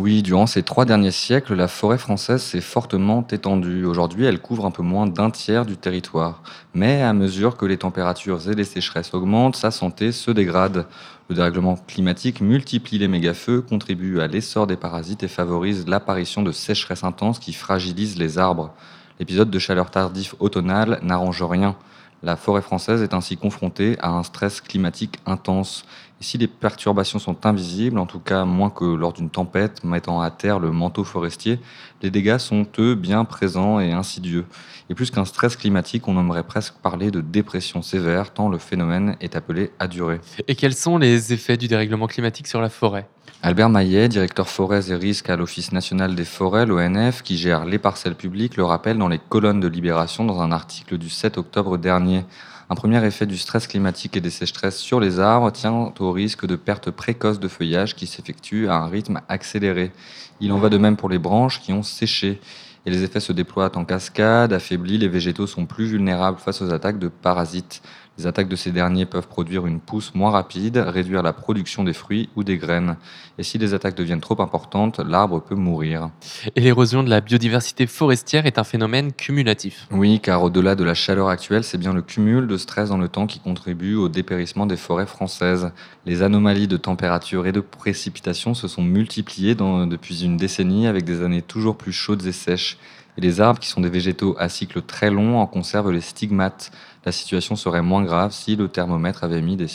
Oui, 0.00 0.22
durant 0.22 0.48
ces 0.48 0.64
trois 0.64 0.84
derniers 0.84 1.12
siècles, 1.12 1.54
la 1.54 1.68
forêt 1.68 1.98
française 1.98 2.42
s'est 2.42 2.60
fortement 2.60 3.24
étendue. 3.30 3.84
Aujourd'hui, 3.84 4.24
elle 4.24 4.40
couvre 4.40 4.66
un 4.66 4.72
peu 4.72 4.82
moins 4.82 5.06
d'un 5.06 5.30
tiers 5.30 5.64
du 5.64 5.76
territoire. 5.76 6.42
Mais 6.74 7.00
à 7.00 7.12
mesure 7.12 7.56
que 7.56 7.64
les 7.64 7.78
températures 7.78 8.50
et 8.50 8.56
les 8.56 8.64
sécheresses 8.64 9.14
augmentent, 9.14 9.54
sa 9.54 9.70
santé 9.70 10.10
se 10.10 10.32
dégrade. 10.32 10.86
Le 11.28 11.36
dérèglement 11.36 11.76
climatique 11.76 12.40
multiplie 12.40 12.98
les 12.98 13.06
méga-feux, 13.06 13.60
contribue 13.60 14.20
à 14.20 14.26
l'essor 14.26 14.66
des 14.66 14.76
parasites 14.76 15.22
et 15.22 15.28
favorise 15.28 15.86
l'apparition 15.86 16.42
de 16.42 16.50
sécheresses 16.50 17.04
intenses 17.04 17.38
qui 17.38 17.52
fragilisent 17.52 18.18
les 18.18 18.36
arbres. 18.36 18.74
L'épisode 19.20 19.48
de 19.48 19.58
chaleur 19.60 19.92
tardif 19.92 20.34
automnale 20.40 20.98
n'arrange 21.02 21.42
rien. 21.44 21.76
La 22.24 22.36
forêt 22.36 22.62
française 22.62 23.02
est 23.02 23.12
ainsi 23.12 23.36
confrontée 23.36 23.98
à 24.00 24.08
un 24.08 24.22
stress 24.22 24.62
climatique 24.62 25.18
intense. 25.26 25.84
Et 26.22 26.24
si 26.24 26.38
les 26.38 26.46
perturbations 26.46 27.18
sont 27.18 27.44
invisibles, 27.44 27.98
en 27.98 28.06
tout 28.06 28.18
cas 28.18 28.46
moins 28.46 28.70
que 28.70 28.86
lors 28.86 29.12
d'une 29.12 29.28
tempête 29.28 29.84
mettant 29.84 30.22
à 30.22 30.30
terre 30.30 30.58
le 30.58 30.70
manteau 30.70 31.04
forestier, 31.04 31.60
les 32.00 32.10
dégâts 32.10 32.38
sont 32.38 32.66
eux 32.78 32.94
bien 32.94 33.26
présents 33.26 33.78
et 33.78 33.92
insidieux. 33.92 34.46
Et 34.88 34.94
plus 34.94 35.10
qu'un 35.10 35.26
stress 35.26 35.54
climatique, 35.54 36.08
on 36.08 36.18
aimerait 36.18 36.44
presque 36.44 36.76
parler 36.76 37.10
de 37.10 37.20
dépression 37.20 37.82
sévère, 37.82 38.32
tant 38.32 38.48
le 38.48 38.56
phénomène 38.56 39.16
est 39.20 39.36
appelé 39.36 39.72
à 39.78 39.86
durer. 39.86 40.18
Et 40.48 40.54
quels 40.54 40.74
sont 40.74 40.96
les 40.96 41.34
effets 41.34 41.58
du 41.58 41.68
dérèglement 41.68 42.06
climatique 42.06 42.46
sur 42.46 42.62
la 42.62 42.70
forêt? 42.70 43.06
Albert 43.46 43.68
Maillet, 43.68 44.08
directeur 44.08 44.48
forêts 44.48 44.90
et 44.90 44.94
risques 44.94 45.28
à 45.28 45.36
l'Office 45.36 45.70
national 45.70 46.14
des 46.14 46.24
forêts, 46.24 46.64
l'ONF, 46.64 47.20
qui 47.20 47.36
gère 47.36 47.66
les 47.66 47.76
parcelles 47.78 48.14
publiques, 48.14 48.56
le 48.56 48.64
rappelle 48.64 48.96
dans 48.96 49.06
les 49.06 49.18
colonnes 49.18 49.60
de 49.60 49.68
Libération 49.68 50.24
dans 50.24 50.40
un 50.40 50.50
article 50.50 50.96
du 50.96 51.10
7 51.10 51.36
octobre 51.36 51.76
dernier. 51.76 52.24
Un 52.70 52.74
premier 52.74 53.04
effet 53.04 53.26
du 53.26 53.36
stress 53.36 53.66
climatique 53.66 54.16
et 54.16 54.22
des 54.22 54.30
sécheresses 54.30 54.78
sur 54.78 54.98
les 54.98 55.20
arbres 55.20 55.50
tient 55.52 55.92
au 55.98 56.10
risque 56.10 56.46
de 56.46 56.56
perte 56.56 56.90
précoce 56.90 57.38
de 57.38 57.48
feuillage 57.48 57.94
qui 57.94 58.06
s'effectue 58.06 58.66
à 58.68 58.76
un 58.76 58.86
rythme 58.86 59.20
accéléré. 59.28 59.92
Il 60.40 60.50
en 60.50 60.58
va 60.58 60.70
de 60.70 60.78
même 60.78 60.96
pour 60.96 61.10
les 61.10 61.18
branches 61.18 61.60
qui 61.60 61.74
ont 61.74 61.82
séché. 61.82 62.40
Et 62.86 62.90
les 62.90 63.02
effets 63.02 63.20
se 63.20 63.32
déploient 63.32 63.76
en 63.76 63.84
cascade, 63.84 64.54
affaiblis, 64.54 64.98
les 64.98 65.08
végétaux 65.08 65.46
sont 65.46 65.66
plus 65.66 65.86
vulnérables 65.86 66.38
face 66.38 66.62
aux 66.62 66.72
attaques 66.72 66.98
de 66.98 67.08
parasites. 67.08 67.82
Les 68.16 68.28
attaques 68.28 68.48
de 68.48 68.54
ces 68.54 68.70
derniers 68.70 69.06
peuvent 69.06 69.26
produire 69.26 69.66
une 69.66 69.80
pousse 69.80 70.14
moins 70.14 70.30
rapide, 70.30 70.76
réduire 70.76 71.22
la 71.22 71.32
production 71.32 71.82
des 71.82 71.92
fruits 71.92 72.28
ou 72.36 72.44
des 72.44 72.58
graines. 72.58 72.96
Et 73.38 73.42
si 73.42 73.58
les 73.58 73.74
attaques 73.74 73.96
deviennent 73.96 74.20
trop 74.20 74.40
importantes, 74.40 75.00
l'arbre 75.00 75.40
peut 75.40 75.56
mourir. 75.56 76.10
Et 76.54 76.60
l'érosion 76.60 77.02
de 77.02 77.10
la 77.10 77.20
biodiversité 77.20 77.88
forestière 77.88 78.46
est 78.46 78.58
un 78.58 78.64
phénomène 78.64 79.12
cumulatif. 79.12 79.88
Oui, 79.90 80.20
car 80.20 80.44
au-delà 80.44 80.76
de 80.76 80.84
la 80.84 80.94
chaleur 80.94 81.28
actuelle, 81.28 81.64
c'est 81.64 81.76
bien 81.78 81.92
le 81.92 82.02
cumul 82.02 82.46
de 82.46 82.56
stress 82.56 82.90
dans 82.90 82.98
le 82.98 83.08
temps 83.08 83.26
qui 83.26 83.40
contribue 83.40 83.96
au 83.96 84.08
dépérissement 84.08 84.66
des 84.66 84.76
forêts 84.76 85.06
françaises. 85.06 85.72
Les 86.06 86.22
anomalies 86.22 86.68
de 86.68 86.76
température 86.76 87.48
et 87.48 87.52
de 87.52 87.60
précipitation 87.60 88.54
se 88.54 88.68
sont 88.68 88.82
multipliées 88.82 89.56
dans, 89.56 89.88
depuis 89.88 90.22
une 90.22 90.36
décennie 90.36 90.86
avec 90.86 91.04
des 91.04 91.22
années 91.22 91.42
toujours 91.42 91.76
plus 91.76 91.92
chaudes 91.92 92.24
et 92.26 92.32
sèches. 92.32 92.78
Et 93.16 93.20
les 93.20 93.40
arbres, 93.40 93.60
qui 93.60 93.68
sont 93.68 93.80
des 93.80 93.90
végétaux 93.90 94.34
à 94.38 94.48
cycle 94.48 94.82
très 94.82 95.10
long, 95.10 95.38
en 95.38 95.46
conservent 95.46 95.92
les 95.92 96.00
stigmates. 96.00 96.72
La 97.06 97.12
situation 97.12 97.54
serait 97.54 97.82
moins 97.82 98.02
grave 98.02 98.32
si 98.32 98.56
le 98.56 98.68
thermomètre 98.68 99.24
avait 99.24 99.42
mis 99.42 99.56
des, 99.56 99.66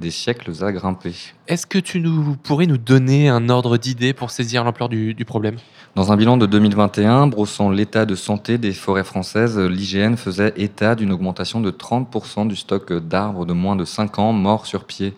des 0.00 0.10
siècles 0.10 0.50
à 0.60 0.72
grimper. 0.72 1.14
Est-ce 1.46 1.66
que 1.66 1.78
tu 1.78 2.00
nous, 2.00 2.36
pourrais 2.42 2.66
nous 2.66 2.78
donner 2.78 3.28
un 3.28 3.48
ordre 3.48 3.76
d'idée 3.76 4.12
pour 4.12 4.30
saisir 4.30 4.64
l'ampleur 4.64 4.88
du, 4.88 5.14
du 5.14 5.24
problème? 5.24 5.56
Dans 5.94 6.10
un 6.10 6.16
bilan 6.16 6.36
de 6.36 6.46
2021, 6.46 7.28
brossant 7.28 7.70
l'état 7.70 8.06
de 8.06 8.16
santé 8.16 8.58
des 8.58 8.72
forêts 8.72 9.04
françaises, 9.04 9.56
l'IGN 9.56 10.16
faisait 10.16 10.52
état 10.56 10.96
d'une 10.96 11.12
augmentation 11.12 11.60
de 11.60 11.70
30% 11.70 12.48
du 12.48 12.56
stock 12.56 12.92
d'arbres 12.92 13.46
de 13.46 13.52
moins 13.52 13.76
de 13.76 13.84
5 13.84 14.18
ans 14.18 14.32
morts 14.32 14.66
sur 14.66 14.84
pied. 14.84 15.14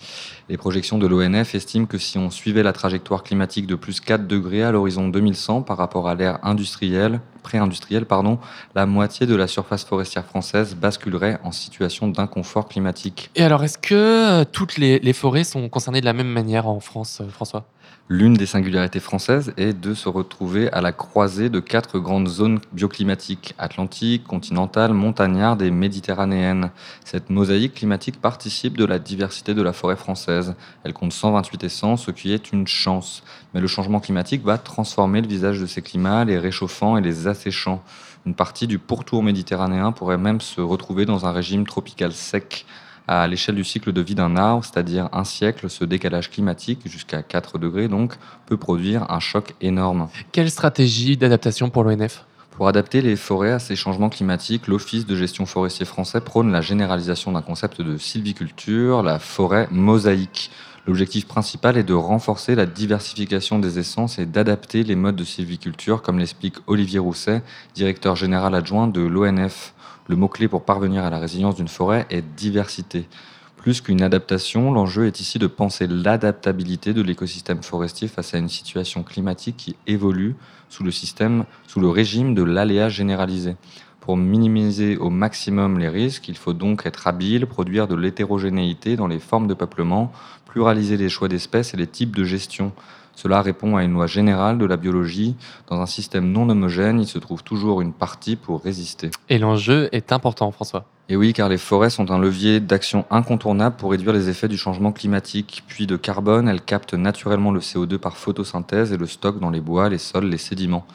Les 0.48 0.58
projections 0.58 0.98
de 0.98 1.06
l'ONF 1.06 1.54
estiment 1.54 1.86
que 1.86 1.98
si 1.98 2.18
on 2.18 2.30
suivait 2.30 2.62
la 2.62 2.72
trajectoire 2.72 3.22
climatique 3.22 3.66
de 3.66 3.74
plus 3.74 4.00
4 4.00 4.26
degrés 4.26 4.62
à 4.62 4.70
l'horizon 4.70 5.08
2100 5.08 5.62
par 5.62 5.78
rapport 5.78 6.08
à 6.08 6.14
l'ère 6.14 6.38
industrielle, 6.44 7.20
pré-industrielle, 7.42 8.06
pardon, 8.06 8.38
la 8.74 8.86
moitié 8.86 9.26
de 9.26 9.34
la 9.34 9.46
surface 9.46 9.84
forestière 9.84 10.24
française 10.24 10.74
basculerait 10.74 11.38
en 11.46 11.52
situation 11.52 12.08
d'inconfort 12.08 12.68
climatique. 12.68 13.30
Et 13.36 13.42
alors, 13.42 13.62
est-ce 13.64 13.78
que 13.78 13.94
euh, 13.94 14.44
toutes 14.44 14.76
les, 14.76 14.98
les 14.98 15.12
forêts 15.12 15.44
sont 15.44 15.68
concernées 15.68 16.00
de 16.00 16.04
la 16.04 16.12
même 16.12 16.28
manière 16.28 16.66
en 16.66 16.80
France, 16.80 17.20
euh, 17.20 17.28
François? 17.28 17.64
L'une 18.08 18.34
des 18.34 18.46
singularités 18.46 19.00
françaises 19.00 19.52
est 19.56 19.72
de 19.72 19.92
se 19.92 20.08
retrouver 20.08 20.70
à 20.70 20.80
la 20.80 20.92
croisée 20.92 21.48
de 21.48 21.58
quatre 21.58 21.98
grandes 21.98 22.28
zones 22.28 22.60
bioclimatiques, 22.72 23.54
atlantique, 23.58 24.22
continentale, 24.22 24.92
montagnarde 24.92 25.60
et 25.62 25.72
méditerranéenne. 25.72 26.70
Cette 27.04 27.30
mosaïque 27.30 27.74
climatique 27.74 28.20
participe 28.20 28.76
de 28.76 28.84
la 28.84 29.00
diversité 29.00 29.54
de 29.54 29.62
la 29.62 29.72
forêt 29.72 29.96
française. 29.96 30.54
Elle 30.84 30.92
compte 30.92 31.12
128 31.12 31.64
essences, 31.64 32.04
ce 32.04 32.12
qui 32.12 32.32
est 32.32 32.52
une 32.52 32.68
chance. 32.68 33.24
Mais 33.54 33.60
le 33.60 33.66
changement 33.66 33.98
climatique 33.98 34.44
va 34.44 34.56
transformer 34.56 35.20
le 35.20 35.26
visage 35.26 35.60
de 35.60 35.66
ces 35.66 35.82
climats, 35.82 36.24
les 36.24 36.38
réchauffant 36.38 36.96
et 36.96 37.00
les 37.00 37.26
asséchant. 37.26 37.82
Une 38.24 38.34
partie 38.34 38.68
du 38.68 38.78
pourtour 38.78 39.24
méditerranéen 39.24 39.90
pourrait 39.90 40.16
même 40.16 40.40
se 40.40 40.60
retrouver 40.60 41.06
dans 41.06 41.26
un 41.26 41.32
régime 41.32 41.66
tropical 41.66 42.12
sec 42.12 42.66
à 43.08 43.26
l'échelle 43.26 43.54
du 43.54 43.64
cycle 43.64 43.92
de 43.92 44.00
vie 44.00 44.14
d'un 44.14 44.36
arbre, 44.36 44.64
c'est-à-dire 44.64 45.08
un 45.12 45.24
siècle, 45.24 45.70
ce 45.70 45.84
décalage 45.84 46.30
climatique, 46.30 46.80
jusqu'à 46.86 47.22
4 47.22 47.58
degrés 47.58 47.88
donc, 47.88 48.14
peut 48.46 48.56
produire 48.56 49.10
un 49.10 49.20
choc 49.20 49.54
énorme. 49.60 50.08
Quelle 50.32 50.50
stratégie 50.50 51.16
d'adaptation 51.16 51.70
pour 51.70 51.84
l'ONF 51.84 52.24
pour 52.56 52.68
adapter 52.68 53.02
les 53.02 53.16
forêts 53.16 53.52
à 53.52 53.58
ces 53.58 53.76
changements 53.76 54.08
climatiques, 54.08 54.66
l'Office 54.66 55.04
de 55.04 55.14
gestion 55.14 55.44
forestier 55.44 55.84
français 55.84 56.22
prône 56.22 56.50
la 56.50 56.62
généralisation 56.62 57.30
d'un 57.32 57.42
concept 57.42 57.82
de 57.82 57.98
sylviculture, 57.98 59.02
la 59.02 59.18
forêt 59.18 59.68
mosaïque. 59.70 60.50
L'objectif 60.86 61.26
principal 61.26 61.76
est 61.76 61.82
de 61.82 61.94
renforcer 61.94 62.54
la 62.54 62.64
diversification 62.64 63.58
des 63.58 63.80
essences 63.80 64.20
et 64.20 64.26
d'adapter 64.26 64.84
les 64.84 64.94
modes 64.94 65.16
de 65.16 65.24
sylviculture, 65.24 66.00
comme 66.00 66.20
l'explique 66.20 66.56
Olivier 66.68 67.00
Rousset, 67.00 67.42
directeur 67.74 68.14
général 68.14 68.54
adjoint 68.54 68.86
de 68.86 69.00
l'ONF. 69.00 69.74
Le 70.06 70.14
mot-clé 70.14 70.46
pour 70.46 70.64
parvenir 70.64 71.02
à 71.02 71.10
la 71.10 71.18
résilience 71.18 71.56
d'une 71.56 71.66
forêt 71.66 72.06
est 72.10 72.22
diversité. 72.22 73.08
Plus 73.56 73.80
qu'une 73.80 74.00
adaptation, 74.00 74.70
l'enjeu 74.70 75.08
est 75.08 75.18
ici 75.18 75.40
de 75.40 75.48
penser 75.48 75.88
l'adaptabilité 75.88 76.94
de 76.94 77.02
l'écosystème 77.02 77.64
forestier 77.64 78.06
face 78.06 78.34
à 78.34 78.38
une 78.38 78.48
situation 78.48 79.02
climatique 79.02 79.56
qui 79.56 79.76
évolue 79.88 80.36
sous 80.68 80.84
le, 80.84 80.92
système, 80.92 81.46
sous 81.66 81.80
le 81.80 81.88
régime 81.88 82.32
de 82.32 82.44
l'aléa 82.44 82.88
généralisé. 82.88 83.56
Pour 83.98 84.16
minimiser 84.16 84.96
au 84.98 85.10
maximum 85.10 85.80
les 85.80 85.88
risques, 85.88 86.28
il 86.28 86.36
faut 86.36 86.52
donc 86.52 86.86
être 86.86 87.08
habile, 87.08 87.48
produire 87.48 87.88
de 87.88 87.96
l'hétérogénéité 87.96 88.94
dans 88.94 89.08
les 89.08 89.18
formes 89.18 89.48
de 89.48 89.54
peuplement, 89.54 90.12
pluraliser 90.56 90.96
les 90.96 91.10
choix 91.10 91.28
d'espèces 91.28 91.74
et 91.74 91.76
les 91.76 91.86
types 91.86 92.16
de 92.16 92.24
gestion. 92.24 92.72
Cela 93.14 93.42
répond 93.42 93.76
à 93.76 93.84
une 93.84 93.92
loi 93.92 94.06
générale 94.06 94.56
de 94.56 94.64
la 94.64 94.78
biologie. 94.78 95.36
Dans 95.68 95.82
un 95.82 95.84
système 95.84 96.32
non 96.32 96.48
homogène, 96.48 96.98
il 96.98 97.06
se 97.06 97.18
trouve 97.18 97.42
toujours 97.42 97.82
une 97.82 97.92
partie 97.92 98.36
pour 98.36 98.62
résister. 98.62 99.10
Et 99.28 99.38
l'enjeu 99.38 99.90
est 99.92 100.12
important, 100.12 100.50
François. 100.52 100.86
Et 101.10 101.16
oui, 101.16 101.34
car 101.34 101.50
les 101.50 101.58
forêts 101.58 101.90
sont 101.90 102.10
un 102.10 102.18
levier 102.18 102.58
d'action 102.58 103.04
incontournable 103.10 103.76
pour 103.76 103.90
réduire 103.90 104.14
les 104.14 104.30
effets 104.30 104.48
du 104.48 104.56
changement 104.56 104.92
climatique. 104.92 105.62
Puis 105.68 105.86
de 105.86 105.96
carbone, 105.96 106.48
elles 106.48 106.62
captent 106.62 106.94
naturellement 106.94 107.52
le 107.52 107.60
CO2 107.60 107.98
par 107.98 108.16
photosynthèse 108.16 108.94
et 108.94 108.96
le 108.96 109.06
stockent 109.06 109.40
dans 109.40 109.50
les 109.50 109.60
bois, 109.60 109.90
les 109.90 109.98
sols, 109.98 110.30
les 110.30 110.38
sédiments. 110.38 110.86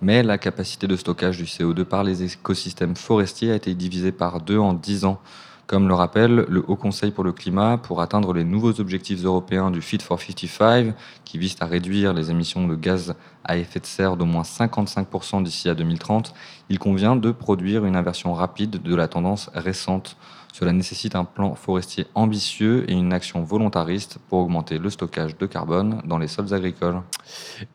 Mais 0.00 0.22
la 0.22 0.38
capacité 0.38 0.86
de 0.86 0.96
stockage 0.96 1.36
du 1.36 1.44
CO2 1.44 1.84
par 1.84 2.04
les 2.04 2.22
écosystèmes 2.22 2.96
forestiers 2.96 3.52
a 3.52 3.56
été 3.56 3.74
divisée 3.74 4.12
par 4.12 4.40
deux 4.40 4.58
en 4.58 4.72
dix 4.72 5.04
ans. 5.04 5.20
Comme 5.70 5.86
le 5.86 5.94
rappelle 5.94 6.46
le 6.48 6.64
Haut 6.66 6.74
Conseil 6.74 7.12
pour 7.12 7.22
le 7.22 7.30
climat, 7.30 7.78
pour 7.78 8.02
atteindre 8.02 8.32
les 8.32 8.42
nouveaux 8.42 8.80
objectifs 8.80 9.22
européens 9.22 9.70
du 9.70 9.80
Fit 9.80 10.00
for 10.00 10.20
55, 10.20 10.94
qui 11.24 11.38
visent 11.38 11.58
à 11.60 11.66
réduire 11.66 12.12
les 12.12 12.32
émissions 12.32 12.66
de 12.66 12.74
gaz 12.74 13.14
à 13.44 13.56
effet 13.56 13.80
de 13.80 13.86
serre 13.86 14.16
d'au 14.16 14.26
moins 14.26 14.42
55% 14.42 15.42
d'ici 15.42 15.68
à 15.68 15.74
2030, 15.74 16.34
il 16.68 16.78
convient 16.78 17.16
de 17.16 17.30
produire 17.30 17.84
une 17.84 17.96
inversion 17.96 18.32
rapide 18.32 18.82
de 18.82 18.94
la 18.94 19.08
tendance 19.08 19.50
récente. 19.54 20.16
Cela 20.52 20.72
nécessite 20.72 21.14
un 21.14 21.24
plan 21.24 21.54
forestier 21.54 22.06
ambitieux 22.14 22.84
et 22.90 22.92
une 22.92 23.12
action 23.12 23.42
volontariste 23.42 24.18
pour 24.28 24.40
augmenter 24.40 24.78
le 24.78 24.90
stockage 24.90 25.38
de 25.38 25.46
carbone 25.46 26.02
dans 26.04 26.18
les 26.18 26.26
sols 26.26 26.52
agricoles. 26.52 27.02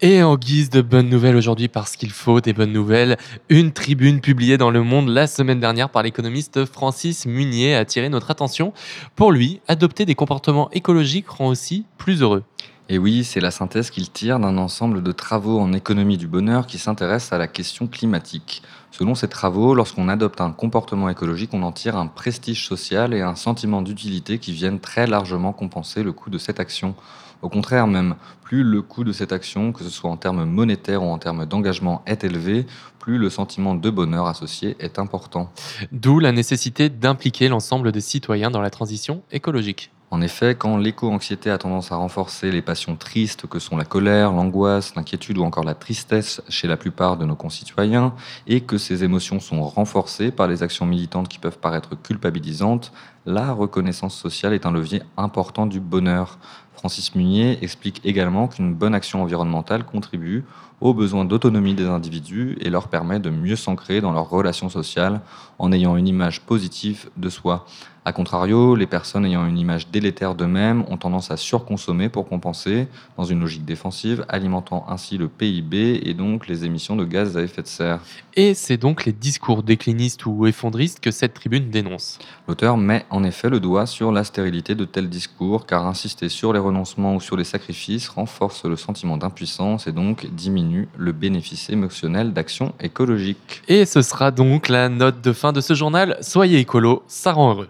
Et 0.01 0.21
en 0.23 0.35
guise 0.35 0.69
de 0.69 0.81
bonnes 0.81 1.09
nouvelles 1.09 1.37
aujourd'hui, 1.37 1.67
parce 1.69 1.95
qu'il 1.95 2.11
faut 2.11 2.41
des 2.41 2.53
bonnes 2.53 2.73
nouvelles, 2.73 3.17
une 3.49 3.71
tribune 3.71 4.19
publiée 4.19 4.57
dans 4.57 4.71
Le 4.71 4.83
Monde 4.83 5.07
la 5.07 5.27
semaine 5.27 5.59
dernière 5.59 5.89
par 5.89 6.03
l'économiste 6.03 6.65
Francis 6.65 7.25
Munier 7.25 7.75
a 7.75 7.79
attiré 7.79 8.09
notre 8.09 8.29
attention. 8.29 8.73
Pour 9.15 9.31
lui, 9.31 9.61
adopter 9.67 10.05
des 10.05 10.15
comportements 10.15 10.69
écologiques 10.71 11.29
rend 11.29 11.47
aussi 11.47 11.85
plus 11.97 12.21
heureux. 12.21 12.43
Et 12.87 12.99
oui, 12.99 13.23
c'est 13.23 13.39
la 13.39 13.49
synthèse 13.49 13.89
qu'il 13.89 14.11
tire 14.11 14.39
d'un 14.39 14.59
ensemble 14.59 15.01
de 15.01 15.11
travaux 15.11 15.59
en 15.59 15.73
économie 15.73 16.17
du 16.17 16.27
bonheur 16.27 16.67
qui 16.67 16.77
s'intéressent 16.77 17.33
à 17.33 17.39
la 17.39 17.47
question 17.47 17.87
climatique. 17.87 18.61
Selon 18.91 19.15
ces 19.15 19.27
travaux, 19.27 19.73
lorsqu'on 19.73 20.07
adopte 20.07 20.39
un 20.39 20.51
comportement 20.51 21.09
écologique, 21.09 21.49
on 21.53 21.63
en 21.63 21.71
tire 21.71 21.97
un 21.97 22.05
prestige 22.05 22.67
social 22.67 23.15
et 23.15 23.21
un 23.21 23.33
sentiment 23.33 23.81
d'utilité 23.81 24.37
qui 24.37 24.51
viennent 24.51 24.79
très 24.79 25.07
largement 25.07 25.51
compenser 25.51 26.03
le 26.03 26.13
coût 26.13 26.29
de 26.29 26.37
cette 26.37 26.59
action. 26.59 26.93
Au 27.41 27.49
contraire 27.49 27.87
même, 27.87 28.15
plus 28.43 28.63
le 28.63 28.83
coût 28.83 29.03
de 29.03 29.11
cette 29.11 29.33
action, 29.33 29.71
que 29.71 29.83
ce 29.83 29.89
soit 29.89 30.09
en 30.09 30.17
termes 30.17 30.45
monétaires 30.45 31.01
ou 31.01 31.07
en 31.07 31.17
termes 31.17 31.47
d'engagement, 31.47 32.03
est 32.05 32.23
élevé, 32.23 32.67
plus 32.99 33.17
le 33.17 33.31
sentiment 33.31 33.73
de 33.73 33.89
bonheur 33.89 34.27
associé 34.27 34.75
est 34.79 34.99
important. 34.99 35.51
D'où 35.91 36.19
la 36.19 36.31
nécessité 36.31 36.89
d'impliquer 36.89 37.47
l'ensemble 37.47 37.91
des 37.91 38.01
citoyens 38.01 38.51
dans 38.51 38.61
la 38.61 38.69
transition 38.69 39.23
écologique. 39.31 39.91
En 40.11 40.21
effet, 40.21 40.55
quand 40.55 40.77
l'éco-anxiété 40.77 41.49
a 41.49 41.57
tendance 41.57 41.91
à 41.91 41.95
renforcer 41.95 42.51
les 42.51 42.61
passions 42.61 42.95
tristes 42.95 43.47
que 43.47 43.57
sont 43.57 43.75
la 43.75 43.85
colère, 43.85 44.31
l'angoisse, 44.31 44.95
l'inquiétude 44.95 45.39
ou 45.39 45.43
encore 45.43 45.63
la 45.63 45.73
tristesse 45.73 46.41
chez 46.47 46.67
la 46.67 46.77
plupart 46.77 47.17
de 47.17 47.25
nos 47.25 47.35
concitoyens, 47.35 48.13
et 48.45 48.61
que 48.61 48.77
ces 48.77 49.03
émotions 49.03 49.39
sont 49.39 49.63
renforcées 49.63 50.31
par 50.31 50.47
les 50.47 50.61
actions 50.61 50.85
militantes 50.85 51.27
qui 51.27 51.39
peuvent 51.39 51.57
paraître 51.57 51.99
culpabilisantes, 51.99 52.93
la 53.25 53.51
reconnaissance 53.51 54.15
sociale 54.15 54.53
est 54.53 54.67
un 54.67 54.71
levier 54.71 55.01
important 55.17 55.65
du 55.65 55.79
bonheur. 55.79 56.37
Francis 56.75 57.15
Munier 57.15 57.57
explique 57.63 58.01
également 58.05 58.47
qu'une 58.47 58.75
bonne 58.75 58.93
action 58.93 59.23
environnementale 59.23 59.85
contribue 59.85 60.45
aux 60.81 60.93
besoins 60.93 61.25
d'autonomie 61.25 61.73
des 61.73 61.87
individus 61.87 62.57
et 62.61 62.69
leur 62.69 62.89
permet 62.89 63.19
de 63.19 63.31
mieux 63.31 63.55
s'ancrer 63.55 64.01
dans 64.01 64.11
leurs 64.11 64.29
relations 64.29 64.69
sociales 64.69 65.21
en 65.57 65.71
ayant 65.71 65.97
une 65.97 66.07
image 66.07 66.41
positive 66.41 67.09
de 67.17 67.29
soi. 67.29 67.65
A 68.07 68.13
contrario, 68.13 68.75
les 68.75 68.85
personnes 68.85 69.25
ayant 69.25 69.47
une 69.47 69.57
image 69.57 69.87
délétère 69.89 70.35
d'eux-mêmes 70.35 70.85
ont 70.89 70.97
tendance 70.97 71.31
à 71.31 71.37
surconsommer 71.37 72.07
pour 72.07 72.29
compenser, 72.29 72.87
dans 73.17 73.23
une 73.23 73.39
logique 73.39 73.65
défensive, 73.65 74.23
alimentant 74.29 74.85
ainsi 74.87 75.17
le 75.17 75.27
PIB 75.27 76.01
et 76.03 76.13
donc 76.13 76.47
les 76.47 76.65
émissions 76.65 76.95
de 76.95 77.03
gaz 77.03 77.35
à 77.35 77.41
effet 77.41 77.63
de 77.63 77.67
serre. 77.67 78.01
Et 78.35 78.53
c'est 78.53 78.77
donc 78.77 79.05
les 79.05 79.11
discours 79.11 79.63
déclinistes 79.63 80.27
ou 80.27 80.45
effondristes 80.45 80.99
que 80.99 81.09
cette 81.09 81.33
tribune 81.33 81.71
dénonce. 81.71 82.19
L'auteur 82.47 82.77
met 82.77 83.07
en 83.09 83.23
effet 83.23 83.49
le 83.49 83.59
doigt 83.59 83.87
sur 83.87 84.11
la 84.11 84.23
stérilité 84.23 84.75
de 84.75 84.85
tels 84.85 85.09
discours, 85.09 85.65
car 85.65 85.87
insister 85.87 86.29
sur 86.29 86.53
les 86.53 86.59
renoncements 86.59 87.15
ou 87.15 87.19
sur 87.19 87.35
les 87.35 87.43
sacrifices 87.43 88.07
renforce 88.07 88.65
le 88.65 88.75
sentiment 88.75 89.17
d'impuissance 89.17 89.87
et 89.87 89.91
donc 89.91 90.27
diminue 90.27 90.87
le 90.95 91.11
bénéfice 91.11 91.71
émotionnel 91.71 92.33
d'action 92.33 92.75
écologique. 92.79 93.63
Et 93.67 93.85
ce 93.85 94.03
sera 94.03 94.29
donc 94.29 94.69
la 94.69 94.89
note 94.89 95.21
de 95.21 95.33
fin 95.33 95.53
de 95.53 95.61
ce 95.61 95.73
journal. 95.73 96.19
Soyez 96.21 96.59
écolo, 96.59 97.01
ça 97.07 97.33
rend 97.33 97.49
heureux. 97.49 97.69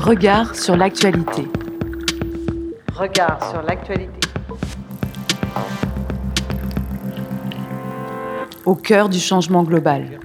Regard 0.00 0.56
sur 0.56 0.78
l'actualité. 0.78 1.46
Regard 2.94 3.50
sur 3.50 3.60
l'actualité. 3.60 4.28
Au 8.64 8.74
cœur 8.74 9.10
du 9.10 9.20
changement 9.20 9.62
global. 9.62 10.18